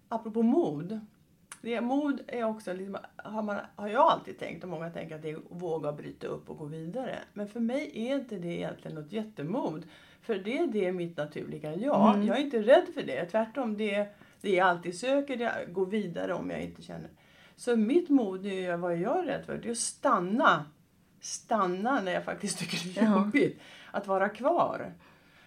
[0.10, 1.00] apropå mod.
[1.62, 5.22] Det, mod är också, liksom, har, man, har jag alltid tänkt och många tänker att
[5.22, 7.20] det är att våga bryta upp och gå vidare.
[7.34, 9.86] Men för mig är inte det egentligen något jättemod.
[10.22, 12.26] För det är det mitt naturliga jag.
[12.26, 13.26] Jag är inte rädd för det.
[13.26, 14.08] Tvärtom, det,
[14.42, 17.10] det jag alltid söker, det är att gå vidare om jag inte känner.
[17.56, 20.66] Så mitt mod, är vad jag är rädd för, det är att stanna.
[21.22, 23.62] Stanna när jag faktiskt tycker det är jobbigt.
[23.94, 24.94] Att vara kvar.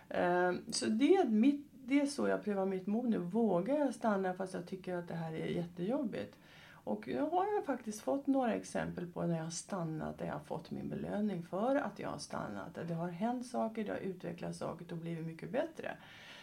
[0.09, 3.18] Eh, så det är, mitt, det är så jag prövar mitt mod nu.
[3.18, 6.37] Vågar jag stanna fast jag tycker att det här är jättejobbigt?
[6.68, 10.32] Och jag har jag faktiskt fått några exempel på när jag har stannat, där jag
[10.32, 12.78] har fått min belöning för att jag har stannat.
[12.88, 15.96] Det har hänt saker, det har utvecklats saker och blivit mycket bättre.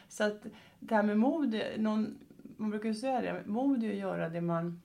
[0.08, 0.46] Så att
[0.80, 2.20] det här med mod, någon,
[2.58, 4.82] man brukar ju säga det, mod är att göra det man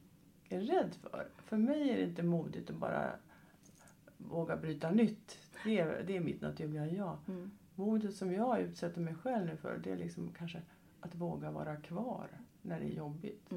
[0.48, 1.26] är rädd för.
[1.44, 3.10] För mig är det inte modigt att bara
[4.16, 5.38] våga bryta nytt.
[5.64, 7.18] Det är, det är mitt naturliga jag.
[7.74, 10.62] Modet som jag utsätter mig själv nu för, det är liksom kanske
[11.00, 12.28] att våga vara kvar
[12.62, 13.50] när det är jobbigt.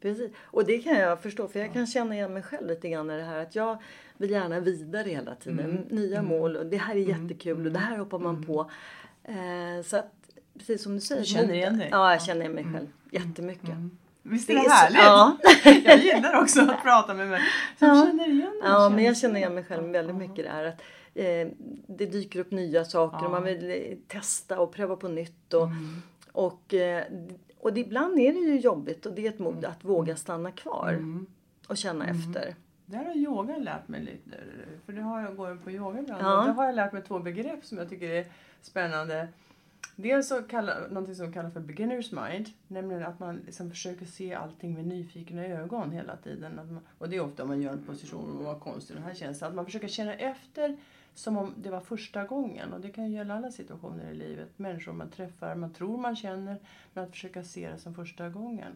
[0.00, 0.30] Precis.
[0.38, 3.16] Och det kan jag förstå för jag kan känna igen mig själv lite grann i
[3.16, 3.82] det här att jag
[4.16, 5.70] vill gärna vidare hela tiden.
[5.70, 5.82] Mm.
[5.90, 8.70] Nya mål och det här är jättekul och det här hoppar man på.
[9.22, 10.12] Eh, så att
[10.54, 11.20] precis som du säger.
[11.20, 11.88] Du känner igen dig?
[11.92, 13.76] Ja, jag känner igen mig själv jättemycket.
[14.30, 14.98] Visst Det är det är så- härligt?
[14.98, 15.36] ja.
[15.92, 17.40] jag gillar också att prata med mig.
[17.78, 18.60] Så jag känner igen mig.
[18.62, 20.64] Ja, men jag känner igen mig själv väldigt mycket där.
[20.64, 20.80] Att,
[21.14, 21.48] eh,
[21.86, 25.54] det dyker upp nya saker och man vill eh, testa och pröva på nytt.
[25.54, 26.02] Och, Mm.
[26.32, 27.04] och, eh,
[27.60, 29.94] och det, ibland är det ju jobbigt och det är ett mod att Mm.
[29.94, 30.98] våga stanna kvar
[31.68, 32.54] och känna efter.
[32.86, 34.36] Det här har yoga lärt mig lite.
[34.86, 36.22] För det har jag går på yoga ibland.
[36.22, 36.40] Ja.
[36.40, 38.26] Och Då har jag lärt mig två begrepp som jag tycker är
[38.62, 39.28] spännande.
[39.98, 42.48] Dels så kallar, någonting som kallas för beginners mind.
[42.68, 46.56] Nämligen att man liksom försöker se allting med nyfikna ögon hela tiden.
[46.56, 49.14] Man, och det är ofta om man gör en position och vad konstigt det här
[49.14, 49.42] känns.
[49.42, 50.76] Att man försöker känna efter
[51.14, 52.72] som om det var första gången.
[52.72, 54.58] Och det kan ju gälla alla situationer i livet.
[54.58, 56.56] Människor man träffar, man tror man känner.
[56.92, 58.72] Men att försöka se det som första gången.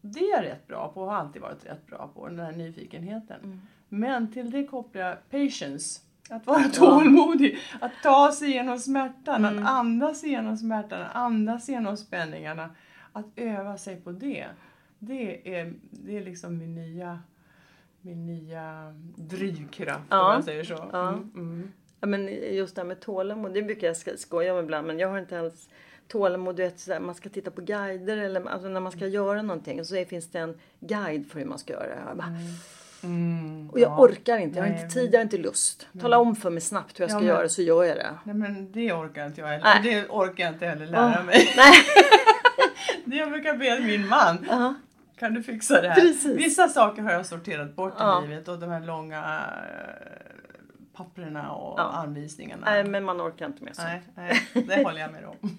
[0.00, 2.52] Det är jag rätt bra på och har alltid varit rätt bra på, den här
[2.52, 3.62] nyfikenheten.
[3.88, 6.00] Men till det kopplar jag patience.
[6.30, 11.96] Att vara tålmodig, att ta sig igenom smärtan, att andas igenom smärtan, att andas igenom
[11.96, 12.70] spänningarna.
[13.12, 14.46] Att öva sig på det.
[14.98, 17.18] Det är, det är liksom min nya,
[18.00, 20.20] min nya drivkraft Ja.
[20.20, 20.88] om man säger så.
[20.92, 21.08] Ja.
[21.08, 21.72] Mm, mm.
[22.00, 24.86] Ja, men just det här med tålamod, det brukar jag skoja om ibland.
[24.86, 25.68] Men jag har inte alls
[26.08, 26.56] tålamod.
[26.56, 29.42] Du vet, så här, man ska titta på guider eller alltså när man ska göra
[29.42, 29.84] någonting.
[29.84, 31.94] Så är- finns det en guide för hur man ska göra.
[32.08, 32.40] Jag bara, Mm,
[33.72, 33.98] och jag ja.
[33.98, 34.58] orkar inte.
[34.58, 35.88] Jag har Nej, inte tid, jag har inte lust.
[36.00, 38.18] Tala om för mig snabbt hur jag Ja, ska men- göra så gör jag det.
[38.24, 39.64] Nej men det orkar inte jag heller.
[39.64, 39.80] Nej.
[39.82, 41.52] Det orkar jag inte heller lära mig.
[41.56, 41.74] Nej.
[43.04, 44.46] Det jag brukar be min man.
[44.48, 44.74] Ja.
[45.18, 46.00] Kan du fixa det här?
[46.00, 46.36] Precis.
[46.36, 48.24] Vissa saker har jag sorterat bort Ja.
[48.24, 51.82] i livet och de här långa eh, papperna och Ja.
[51.82, 52.66] anvisningarna.
[52.70, 53.88] Nej, men man orkar inte med sånt.
[53.88, 54.02] nej,
[54.54, 55.58] nej, det håller jag med om.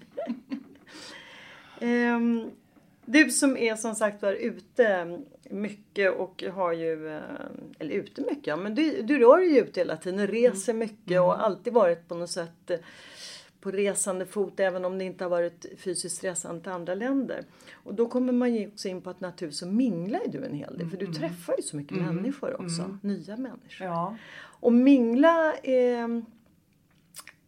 [1.80, 2.50] Ehm,
[3.04, 5.18] du som är som sagt var ute
[5.50, 7.22] mycket och har ju, eh,
[7.78, 10.74] eller ute mycket, ja, men du, du rör dig ju ute hela tiden och reser
[10.74, 12.78] mycket och alltid varit på något sätt eh,
[13.60, 17.44] på resande fot även om det inte har varit fysiskt resande till andra länder.
[17.72, 20.54] Och då kommer man ju också in på att naturligtvis så minglar ju du en
[20.54, 23.86] hel del för du träffar ju så mycket människor också, nya människor.
[23.86, 24.16] Ja.
[24.60, 26.22] Och mingla är,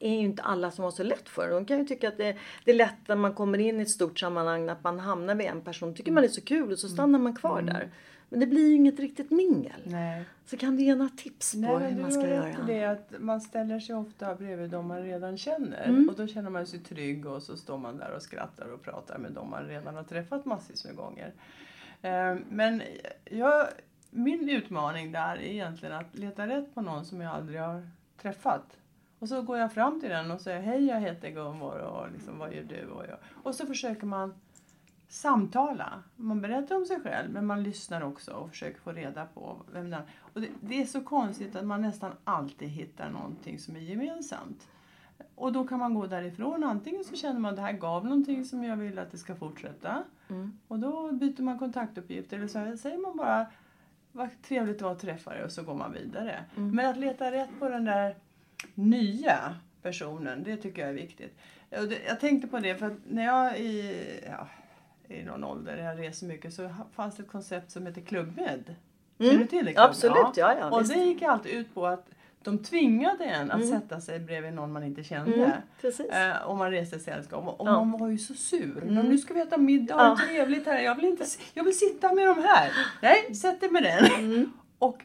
[0.04, 1.50] är ju inte alla som har så lätt för.
[1.50, 3.90] De kan ju tycka att det, det är lätt när man kommer in i ett
[3.90, 5.94] stort sammanhang att man hamnar vid en person.
[5.94, 7.90] Tycker man det är så kul och så stannar man kvar där.
[8.28, 9.80] Men det blir ju inget riktigt mingel.
[9.84, 10.24] Nej.
[10.44, 12.56] Så kan du ge några tips Nej, på men hur man ska göra?
[12.66, 15.84] det att man ställer sig ofta bredvid de man redan känner.
[15.88, 16.08] Mm.
[16.08, 19.18] Och då känner man sig trygg och så står man där och skrattar och pratar
[19.18, 21.32] med de man redan har träffat massvis med gånger.
[22.02, 22.82] Eh, Men
[23.24, 23.68] jag,
[24.10, 27.88] min utmaning där är egentligen att leta rätt på någon som jag aldrig har
[28.22, 28.76] träffat.
[29.22, 32.38] Och så går jag fram till den och säger hej jag heter Gunvor och liksom,
[32.38, 32.86] vad gör du?
[32.86, 33.18] Och, jag.
[33.42, 34.34] och så försöker man
[35.08, 36.02] samtala.
[36.16, 39.90] Man berättar om sig själv men man lyssnar också och försöker få reda på vem
[39.90, 40.06] den är.
[40.18, 44.68] Och det, det är så konstigt att man nästan alltid hittar någonting som är gemensamt.
[45.34, 46.64] Och då kan man gå därifrån.
[46.64, 49.34] Antingen så känner man att det här gav någonting som jag vill att det ska
[49.34, 50.04] fortsätta.
[50.68, 52.36] Och då byter man kontaktuppgifter.
[52.36, 53.46] Eller så säger man bara
[54.12, 56.44] vad trevligt det var att träffa dig och så går man vidare.
[56.54, 58.16] Men att leta rätt på den där
[58.74, 61.38] nya personen, det tycker jag är viktigt.
[61.70, 63.94] Och jag tänkte på det för att när jag i,
[64.26, 64.48] ja,
[65.14, 68.74] i någon ålder, jag reser mycket, så fanns det ett koncept som heter klubbmed.
[69.18, 69.72] Känner du till det?
[69.72, 69.84] Club?
[69.84, 70.94] Absolut, ja, ja, Och visst.
[70.94, 72.06] det gick alltid ut på att
[72.42, 75.34] de tvingade en att sätta sig bredvid någon man inte kände.
[75.44, 76.10] Mm, precis.
[76.10, 77.60] Eh, om man reste i sällskap.
[77.60, 77.76] Och Ja.
[77.76, 77.88] Mm.
[77.88, 78.82] man var ju så sur.
[78.86, 80.18] Men nu ska vi äta middag, ha Ja.
[80.26, 80.78] trevligt här.
[80.82, 82.72] Jag vill, inte, jag vill sitta med de här.
[83.02, 84.04] Nej, sätt dig med den.
[84.24, 84.52] Mm.
[84.78, 85.02] Och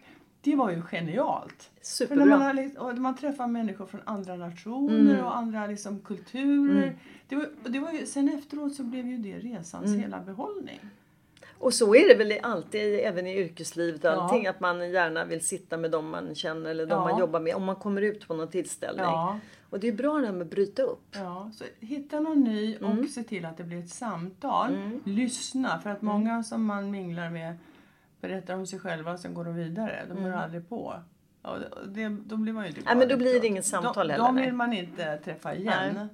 [0.51, 1.61] det var ju genialt.
[1.61, 2.37] För när Superbra.
[2.37, 5.25] man, och man träffar människor från andra nationer Mm.
[5.25, 6.95] och andra liksom, kulturer.
[7.29, 9.99] Det var, det var ju, sen efteråt så blev ju det resans Mm.
[9.99, 10.79] hela behållning.
[11.59, 14.21] Och så är det väl alltid även i yrkeslivet och Ja.
[14.21, 14.47] allting.
[14.47, 17.09] Att man gärna vill sitta med dem man känner eller de Ja.
[17.09, 17.55] man jobbar med.
[17.55, 19.05] Om man kommer ut på någon tillställning.
[19.05, 19.39] Ja.
[19.69, 21.03] Och det är bra det här med att bryta upp.
[21.11, 22.99] Ja, så hitta någon ny Mm.
[22.99, 24.77] och se till att det blir ett samtal.
[25.03, 26.43] Lyssna, för att många Mm.
[26.43, 27.53] som man minglar med
[28.21, 30.05] berättar om sig själva och sen går de vidare.
[30.09, 30.93] De hör aldrig på.
[31.41, 32.97] Och det, då blir man ju inte Mm.
[32.97, 34.45] Nej, men då blir det inget samtal de, heller, De nej.
[34.45, 35.93] vill man inte träffa igen.
[35.95, 36.07] Nej.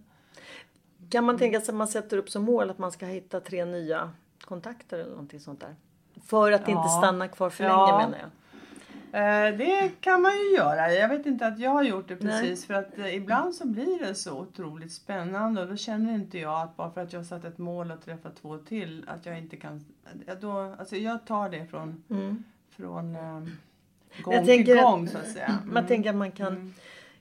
[1.09, 3.65] Kan man tänka sig att man sätter upp som mål att man ska hitta tre
[3.65, 4.11] nya
[4.45, 5.75] kontakter eller någonting sånt där?
[6.25, 6.99] För att inte Ja.
[7.03, 7.85] stanna kvar för Ja.
[7.85, 8.29] länge menar jag.
[9.13, 10.91] Eh, det kan man ju göra.
[10.93, 12.41] Jag vet inte att jag har gjort det Nej.
[12.41, 16.39] precis för att eh, ibland så blir det så otroligt spännande och då känner inte
[16.39, 19.37] jag att bara för att jag satt ett mål att träffa två till att jag
[19.37, 19.85] inte kan...
[20.25, 22.03] ja, Då, alltså jag tar det från,
[22.69, 23.39] från eh,
[24.23, 25.59] gång till att- gång så att säga.
[25.65, 26.73] Man tänker att man kan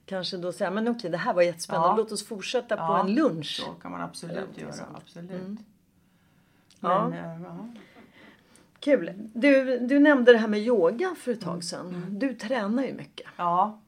[0.07, 1.89] kanske då säga men okej det här var jättespännande.
[1.89, 1.97] Ja.
[1.97, 3.63] Låt oss fortsätta på Ja, en lunch.
[3.67, 4.73] Så kan man absolut göra.
[4.95, 5.59] Absolut.
[6.81, 7.09] Ja.
[7.09, 7.69] Men, eh, ja.
[8.83, 9.13] Kul.
[9.35, 12.07] Du, du nämnde det här med yoga för ett tag sedan.
[12.09, 13.27] Du tränar ju mycket.
[13.37, 13.79] ja.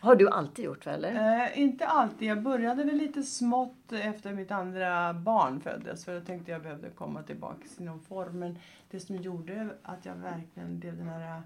[0.00, 1.42] Har du alltid gjort va, eller?
[1.42, 2.28] Eh, inte alltid.
[2.28, 6.04] Jag började väl lite smått efter mitt andra barn föddes.
[6.04, 8.38] För jag tänkte jag behövde komma tillbaka i någon form.
[8.38, 8.58] Men
[8.90, 11.42] det som gjorde att jag verkligen blev den här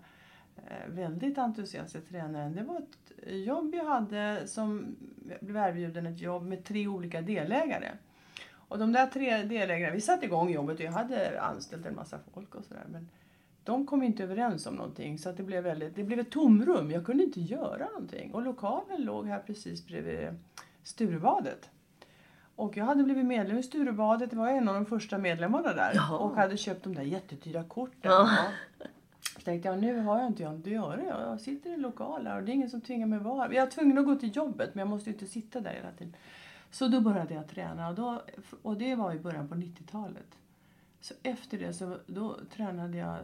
[0.57, 2.55] eh, väldigt entusiastiska tränaren.
[2.57, 4.97] Det var ett jobb jag hade som
[5.29, 7.89] jag blev erbjuden ett jobb med tre olika delägare.
[8.69, 12.19] Och de där tre delägarna, vi satte igång jobbet och jag hade anställt en massa
[12.35, 12.85] folk och sådär.
[12.89, 13.09] Men
[13.65, 16.91] de kom inte överens om någonting så att det blev väldigt, det blev ett tomrum.
[16.91, 18.35] Jag kunde inte göra någonting.
[18.35, 20.29] Och lokalen låg här precis bredvid
[20.83, 21.71] Sturebadet.
[22.57, 25.93] Och jag hade blivit medlem i Sturebadet, det var en av de första medlemmarna där.
[25.95, 26.19] Jaha.
[26.19, 28.13] Och hade köpt de där jättedyra korten.
[28.13, 28.31] Ja.
[28.79, 28.87] Ja.
[29.35, 31.03] Så tänkte jag, nu har jag inte något att göra.
[31.03, 33.43] Jag sitter i en lokal här och det är ingen som tvingar mig att vara
[33.43, 33.53] här.
[33.53, 35.91] Jag är tvungen att gå till jobbet men jag måste ju inte sitta där hela
[35.91, 36.17] tiden.
[36.77, 38.23] Så då började jag träna och, då,
[38.63, 40.39] och det var i början på 90-talet.
[41.01, 43.19] Så efter det så då tränade jag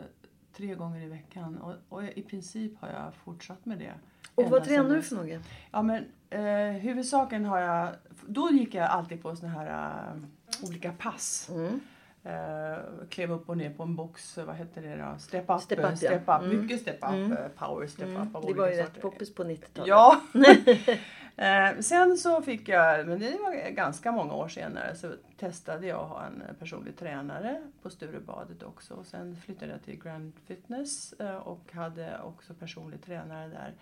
[0.57, 3.93] tre gånger i veckan och, och i princip har jag fortsatt med det.
[4.35, 5.47] Och vad tränar du för något?
[5.71, 7.89] Ja men eh, huvudsaken har jag,
[8.27, 11.51] då gick jag alltid på såna här eh, olika pass.
[11.51, 11.81] Mm.
[12.25, 15.19] Eh, klev upp och ner på en box, vad hette det då?
[15.19, 15.97] Step up, Step up, ja.
[15.97, 16.43] step up.
[16.43, 16.63] Mm.
[16.63, 17.33] mycket step up, Mm.
[17.33, 18.37] eh, power step up.
[18.37, 19.89] av Det var ju rätt poppis på 90-talet.
[19.89, 20.21] Ja.
[21.37, 26.01] eh, sen så fick jag, men det var ganska många år senare, så testade jag
[26.01, 28.95] att ha en personlig tränare på Sturebadet också.
[28.95, 33.75] Och sen flyttade jag till Grand Fitness eh, och hade också personlig tränare där.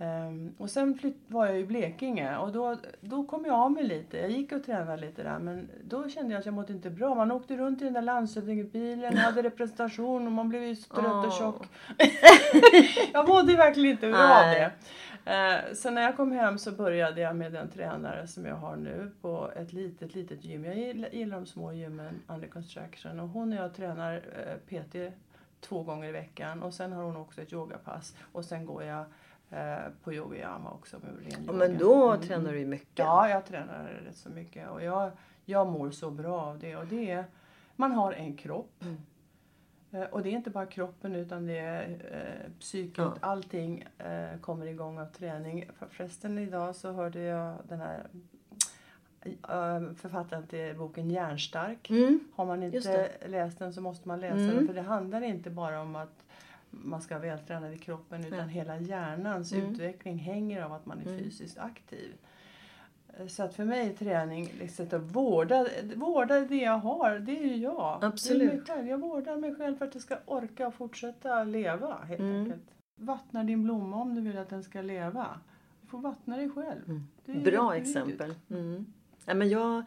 [0.00, 3.84] Ehm, och sen flytt, var jag i Blekinge och då, då kom jag av mig
[3.84, 4.18] lite.
[4.18, 7.14] Jag gick och tränade lite där men då kände jag att jag mådde inte bra.
[7.14, 11.24] Man åkte runt i den där landshövdingebilen, hade representation och man blev ju trött och
[11.24, 11.38] Åh.
[11.38, 11.66] tjock.
[13.12, 14.70] jag mådde verkligen inte bra av det.
[15.24, 18.76] Eh, Så när jag kom hem så började jag med den tränare som jag har
[18.76, 20.64] nu på ett litet, litet gym.
[20.64, 20.76] Jag
[21.12, 23.20] gillar, de små gymmen, Under Construction.
[23.20, 25.12] Och hon och jag tränar eh, PT
[25.60, 26.62] två gånger i veckan.
[26.62, 28.16] Och sen har hon också ett yogapass.
[28.32, 29.04] Och sen går jag
[29.50, 31.52] eh, på yogayama också med ren yoga.
[31.52, 32.26] men då Mm.
[32.26, 32.98] tränar du ju mycket.
[32.98, 34.68] Ja, jag tränar rätt så mycket.
[34.70, 35.10] Och jag,
[35.44, 36.76] jag mår så bra av det.
[36.76, 37.24] Och det är,
[37.76, 38.72] man har en kropp.
[38.82, 38.86] Eh,
[40.10, 42.98] Och det är inte bara kroppen utan det är eh, psyket.
[42.98, 43.14] Ja.
[43.20, 45.64] Allting eh, kommer igång av träning.
[45.78, 48.06] För- Förresten idag så hörde jag den här
[49.22, 51.90] eh, författaren till boken Järnstark.
[51.90, 52.20] Mm.
[52.34, 54.56] Har man inte läst den så måste man läsa Mm.
[54.56, 54.66] den.
[54.66, 56.24] För det handlar inte bara om att
[56.70, 58.44] man ska vara vältränad i kroppen utan Ja.
[58.44, 59.70] hela hjärnans Mm.
[59.72, 61.18] utveckling hänger av att man är Mm.
[61.18, 62.12] fysiskt aktiv.
[63.18, 67.32] Eh, Så att för mig är träning liksom att vårda, vårda det jag har, det
[67.38, 67.98] är ju jag.
[68.00, 68.52] Det är Absolut.
[68.52, 68.88] mig själv.
[68.88, 72.42] Jag vårdar mig själv för att jag ska orka fortsätta leva helt Mm.
[72.42, 72.62] enkelt.
[72.96, 75.26] Vattna din blomma om du vill att den ska leva.
[75.82, 77.00] Du får vattna dig själv.
[77.24, 77.44] Det är Mm.
[77.50, 78.34] Bra exempel.
[78.50, 78.86] Mm.
[79.26, 79.82] Ja, men jag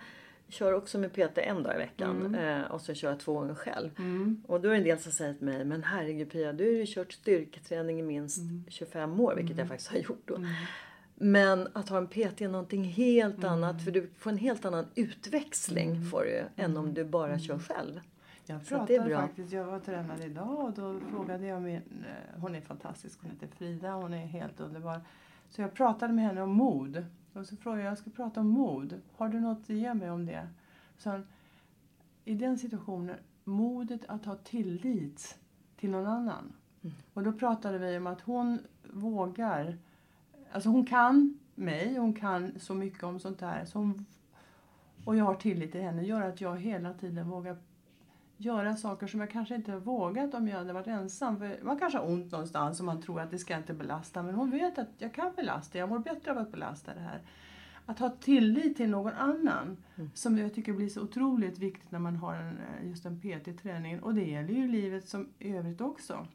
[0.47, 3.55] kör också med PT en dag i veckan eh, och så kör jag två gånger
[3.55, 3.89] själv.
[3.97, 4.43] Mm.
[4.47, 6.71] Och då är det en del som säger till mig, men herregud Pia, du har
[6.71, 10.37] ju kört styrketräning i minst 25 år, vilket jag faktiskt har gjort då.
[11.15, 14.85] Men att ha en PT är någonting helt annat, för du får en helt annan
[14.95, 17.99] utväxling får du, än om du bara kör själv.
[18.45, 22.61] Jag pratade faktiskt, jag var tränad idag och då frågade jag min, eh, hon är
[22.61, 25.01] fantastisk, hon heter Frida, hon är helt underbar.
[25.49, 27.05] Så jag pratade med henne om mod.
[27.33, 29.01] Och så frågade jag, jag ska prata om mod.
[29.15, 30.47] Har du något att ge mig om det?
[30.97, 31.27] Så han,
[32.25, 35.37] i den situationen, modet att ha tillit
[35.77, 36.53] till någon annan.
[37.13, 39.77] Och då pratade vi om att hon vågar,
[40.53, 43.65] alltså hon kan mig, hon kan så mycket om sånt här.
[43.65, 44.05] Så hon,
[45.05, 47.57] och jag har tillit till henne, gör att jag hela tiden vågar
[48.37, 51.39] göra saker som jag kanske inte vågat om jag hade varit ensam.
[51.39, 54.23] För man kanske har ont någonstans och man tror att det ska inte belasta.
[54.23, 57.21] Men hon vet att jag kan belasta, jag mår bättre av att belasta det här.
[57.85, 59.77] Att ha tillit till någon annan,
[60.13, 64.03] som jag tycker blir så otroligt viktigt när man har en, eh, just en PT-träning.
[64.03, 66.27] Och det gäller ju livet som i övrigt också.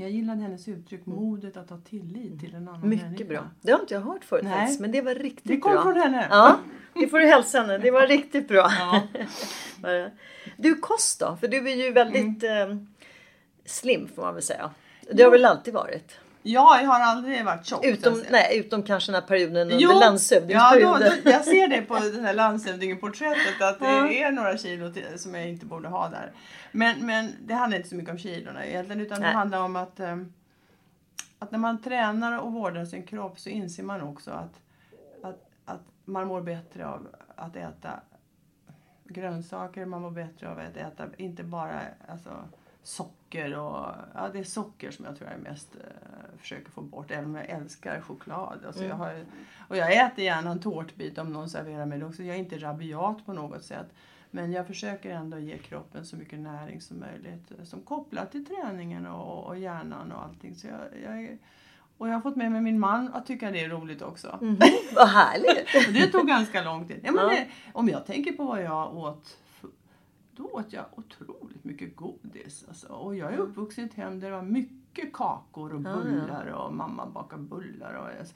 [0.00, 3.24] Jag gillade hennes uttryck, modet att ha tillit till en annan Mycket människa.
[3.24, 3.44] bra.
[3.62, 4.76] Det har inte jag hört förut Nej.
[4.80, 5.82] men det var riktigt Det kom bra.
[5.82, 6.26] från henne.
[6.30, 6.58] Ja,
[6.94, 7.78] det får du hälsa henne.
[7.78, 8.70] Det var riktigt bra.
[8.78, 9.02] Ja.
[10.56, 11.36] Du kost då?
[11.40, 12.76] För du är ju väldigt eh,
[13.64, 14.70] slim får man väl säga.
[15.12, 16.18] Det har väl alltid varit?
[16.50, 17.84] Ja, jag har aldrig varit tjock.
[17.84, 21.12] Utom, nej, utom kanske den här perioden under ja, då, landshövdingsperioden.
[21.24, 24.02] då, jag ser det på det här landshövdingeporträttet att Ja.
[24.02, 26.32] det är några kilo till, som jag inte borde ha där.
[26.72, 29.30] Men, men det handlar inte så mycket om kilorna egentligen utan Nej.
[29.30, 30.32] det handlar om att, ehm,
[31.38, 34.60] att när man tränar och vårdar sin kropp så inser man också att,
[35.22, 37.90] att, att man mår bättre av att äta
[39.04, 42.30] grönsaker, man mår bättre av att äta inte bara alltså,
[42.82, 47.10] socker och ja, det är socker som jag tror jag mest eh, försöker få bort
[47.10, 48.58] även om jag älskar choklad.
[48.66, 49.24] Alltså, jag har,
[49.68, 52.22] och jag äter gärna en tårtbit om någon serverar mig det också.
[52.22, 53.86] Jag är inte rabiat på något sätt.
[54.30, 58.46] Men jag försöker ändå ge kroppen så mycket näring som möjligt eh, som kopplat till
[58.46, 60.54] träningen och, och hjärnan och allting.
[60.54, 61.38] Så jag, jag
[61.98, 64.38] och jag har fått med mig min man att tycka det är roligt också.
[64.40, 64.58] Mhm,
[64.94, 65.94] Vad härligt!
[66.00, 67.00] Det tog ganska lång tid.
[67.04, 67.30] Ja, men Ja.
[67.30, 69.38] det, om jag tänker på vad jag åt,
[70.38, 72.64] då åt jag otroligt mycket godis.
[72.68, 72.88] Alltså.
[72.88, 76.74] Och jag är uppvuxen i ett hem där det var mycket kakor och bullar och
[76.74, 77.94] mamma bakade bullar.
[77.94, 78.34] Och, alltså,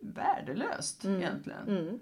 [0.00, 1.68] värdelöst egentligen.
[1.68, 1.98] Mm.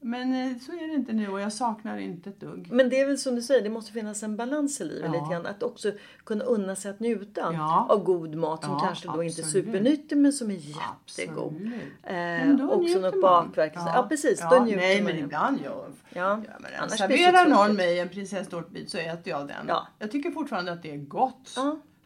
[0.00, 2.68] Men eh, så är det inte nu och jag saknar inte ett dugg.
[2.72, 5.20] Men det är väl som du säger, det måste finnas en balans i livet Ja.
[5.20, 5.46] lite grann.
[5.46, 5.92] Att också
[6.24, 7.86] kunna unna sig att njuta Ja.
[7.90, 11.54] av god mat som Ja, kanske då inte är supernyttig men som är jättegod.
[11.54, 11.74] Absolut.
[12.02, 13.72] Eh, Men då också något bakverk.
[13.74, 13.92] Ja.
[13.94, 15.24] ja precis, då njuter Nej, man men ju.
[15.24, 15.74] ibland jag...
[15.74, 19.64] Ja, Ja, men annars serverar någon mig en prinsesstårtbit så äter jag den.
[19.68, 19.86] Ja.
[19.98, 21.56] Jag tycker fortfarande att det är gott.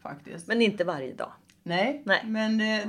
[0.01, 0.47] Faktiskt.
[0.47, 1.31] Men inte varje dag.
[1.65, 2.21] Nej, Nej.
[2.25, 2.87] men det,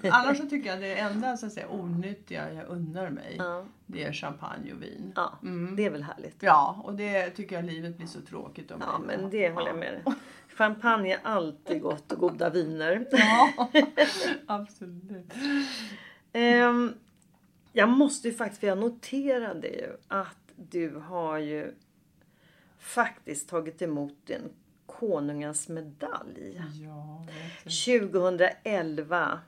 [0.00, 3.64] det, annars så tycker jag det enda så att säga, onyttiga jag unnar mig Ja.
[3.86, 5.12] det är champagne och vin.
[5.16, 5.38] Ja,
[5.76, 6.36] det är väl härligt.
[6.40, 9.78] Ja, och det tycker jag livet blir så tråkigt om Ja, men det håller jag
[9.78, 10.14] med dig.
[10.56, 13.06] Champagne är alltid gott och goda viner.
[13.10, 13.68] Ja,
[14.46, 15.32] absolut.
[16.32, 16.94] Ehm,
[17.72, 21.74] jag måste ju faktiskt, för jag noterade ju att du har ju
[22.78, 24.50] faktiskt tagit emot en
[24.98, 26.62] konungens medalj.
[26.82, 27.70] Ja, vet du.
[27.70, 29.40] 2011,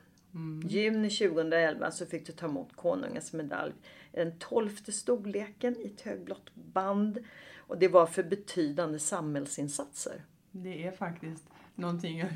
[0.67, 3.73] juni 2011 så fick du ta emot konungens medalj.
[4.11, 7.19] Den tolfte storleken i ett högblått band.
[7.57, 10.25] Och det var för betydande samhällsinsatser.
[10.51, 11.43] det är faktiskt
[11.75, 12.29] någonting jag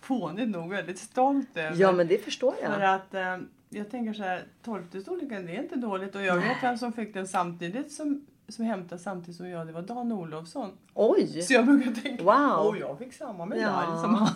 [0.00, 1.76] fånigt nog väldigt stolt över.
[1.80, 2.94] Ja men det förstår För jag.
[2.94, 3.38] att eh,
[3.68, 6.92] jag tänker så här, tolfte storleken det är inte dåligt och jag vet vem som
[6.92, 9.66] fick den samtidigt som, som hämtade samtidigt som jag.
[9.66, 10.70] Det var Dan Olofsson.
[10.94, 11.42] Oj!
[11.42, 12.66] Så jag brukar tänka, Wow.
[12.66, 14.02] åh jag fick samma medalj Ja.
[14.02, 14.28] som han.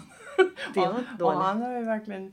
[0.74, 2.32] Det var och han har ju verkligen,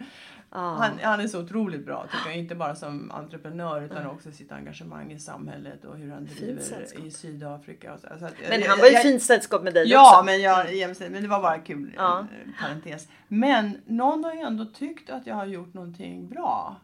[0.53, 0.57] Ja.
[0.57, 2.38] han, han är så otroligt bra tycker jag.
[2.38, 7.11] Inte bara som entreprenör utan också sitt engagemang i samhället och hur han driver i
[7.11, 7.93] Sydafrika.
[7.93, 8.07] Och så.
[8.19, 10.25] Så att, Men han var ju jag- fint sällskap med dig Ja, också.
[10.25, 11.95] men, jag, jämställd, men det var bara kul.
[11.99, 12.27] En
[12.61, 13.07] Parentes.
[13.27, 16.75] Men någon har ju ändå tyckt att jag har gjort någonting bra.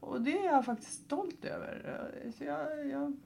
[0.00, 2.00] Och det är jag faktiskt stolt över.
[2.38, 3.16] Så jag, jag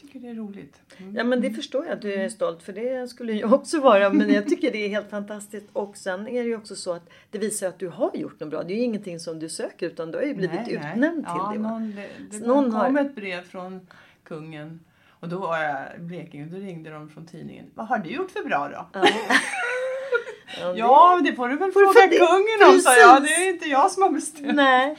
[0.00, 0.80] tycker det är roligt.
[0.98, 1.16] Mm.
[1.16, 4.10] Ja men det förstår jag att du är stolt för det skulle jag också vara.
[4.10, 5.66] Men jag tycker det är helt fantastiskt.
[5.72, 8.50] Och sen är det ju också så att det visar att du har gjort något
[8.50, 8.62] bra.
[8.62, 10.90] Det är ju ingenting som du söker utan du har ju blivit Nej, nej.
[10.92, 11.58] utnämnd till ja, det.
[11.58, 11.68] Va?
[11.70, 13.86] Någon, det det Någon kom har- ett brev från
[14.24, 17.66] kungen och då var jag i Blekinge och då ringde de från tidningen.
[17.74, 18.86] Vad har du gjort för bra då?
[18.92, 23.22] Ja, det- Ja, det får du väl fråga det- kungen om, sa jag.
[23.22, 24.54] Det är inte jag som har bestämt.
[24.54, 24.96] Nej.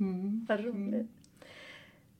[0.00, 0.46] Mm.
[0.48, 1.10] Vad roligt.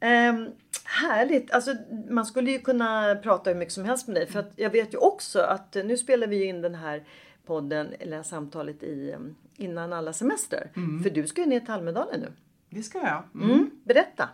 [0.01, 0.49] Ehm,
[0.91, 1.51] härligt.
[1.51, 1.75] Alltså,
[2.09, 4.27] man skulle ju kunna prata hur mycket som helst med dig.
[4.27, 7.05] För att jag vet ju också att eh, nu spelar vi in den här
[7.47, 10.71] podden, eller här samtalet i, em, innan alla semester.
[11.03, 12.33] För du ska ju ner till Almedalen nu.
[12.71, 13.23] Det ska jag.
[13.35, 13.51] Mm.
[13.51, 13.71] Mm.
[13.85, 14.29] Berätta.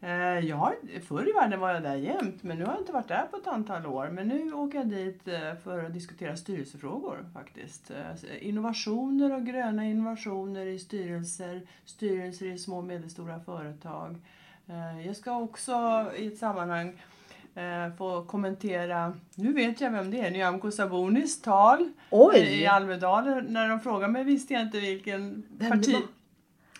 [0.00, 2.92] Eh, jag har, förr i världen var jag där jämt men nu har jag inte
[2.92, 4.08] varit där på ett antal år.
[4.08, 7.90] Men nu åker jag dit eh, för att diskutera styrelsefrågor faktiskt.
[8.40, 14.16] Innovationer och gröna innovationer i styrelser, styrelser i små och medelstora företag.
[14.70, 17.02] Eh, Jag ska också i ett sammanhang
[17.54, 22.38] eh, få kommentera, nu vet jag vem det är, Nyamko Sabunis tal Oj!
[22.38, 23.44] i Almedalen.
[23.44, 25.96] När de frågade mig visste jag inte vilken parti...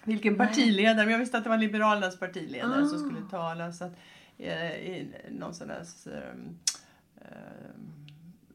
[0.05, 3.09] Vilken partiledare, men jag visste att det var Liberalernas partiledare som Ah.
[3.11, 3.73] skulle tala.
[3.73, 3.93] Så att,
[4.39, 6.13] eh, I någon sån där eh,
[7.21, 7.29] eh,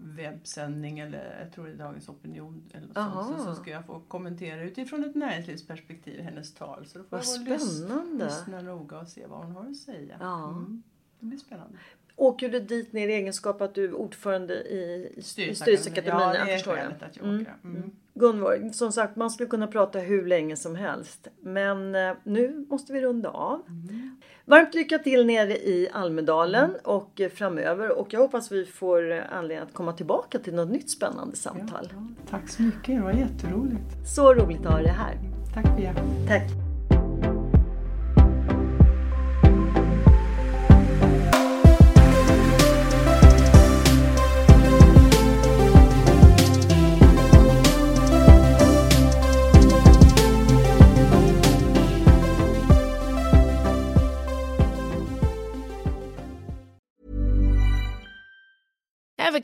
[0.05, 3.85] webbsändning eller jag tror det är Dagens Opinion eller något sånt, så, så ska jag
[3.85, 6.85] få kommentera utifrån ett näringslivsperspektiv hennes tal.
[6.85, 8.25] Så då får Vad jag spännande.
[8.25, 10.17] lyssna noga och se vad hon har att säga.
[10.19, 10.49] Ja.
[10.49, 10.83] Mm.
[11.19, 11.77] Det blir spännande.
[12.15, 16.21] Åker du dit ner i egenskap att du är ordförande i, i Styrelseakademin.
[16.21, 17.41] Ja, det är skälet att jag Mm.
[17.41, 17.55] åker.
[17.63, 17.91] Mm.
[18.15, 21.27] Gunvor, som sagt man skulle kunna prata hur länge som helst.
[21.41, 23.61] Men eh, nu måste vi runda av.
[23.67, 24.17] Mm.
[24.45, 27.99] Varmt lycka till nere i Almedalen och eh, framöver.
[27.99, 31.89] Och jag hoppas vi får anledning att komma tillbaka till något nytt spännande samtal.
[31.93, 34.07] Ja, tack så mycket, det var jätteroligt.
[34.15, 35.17] Så roligt att ha dig här.
[35.53, 35.93] Tack Pia.
[36.27, 36.64] Tack.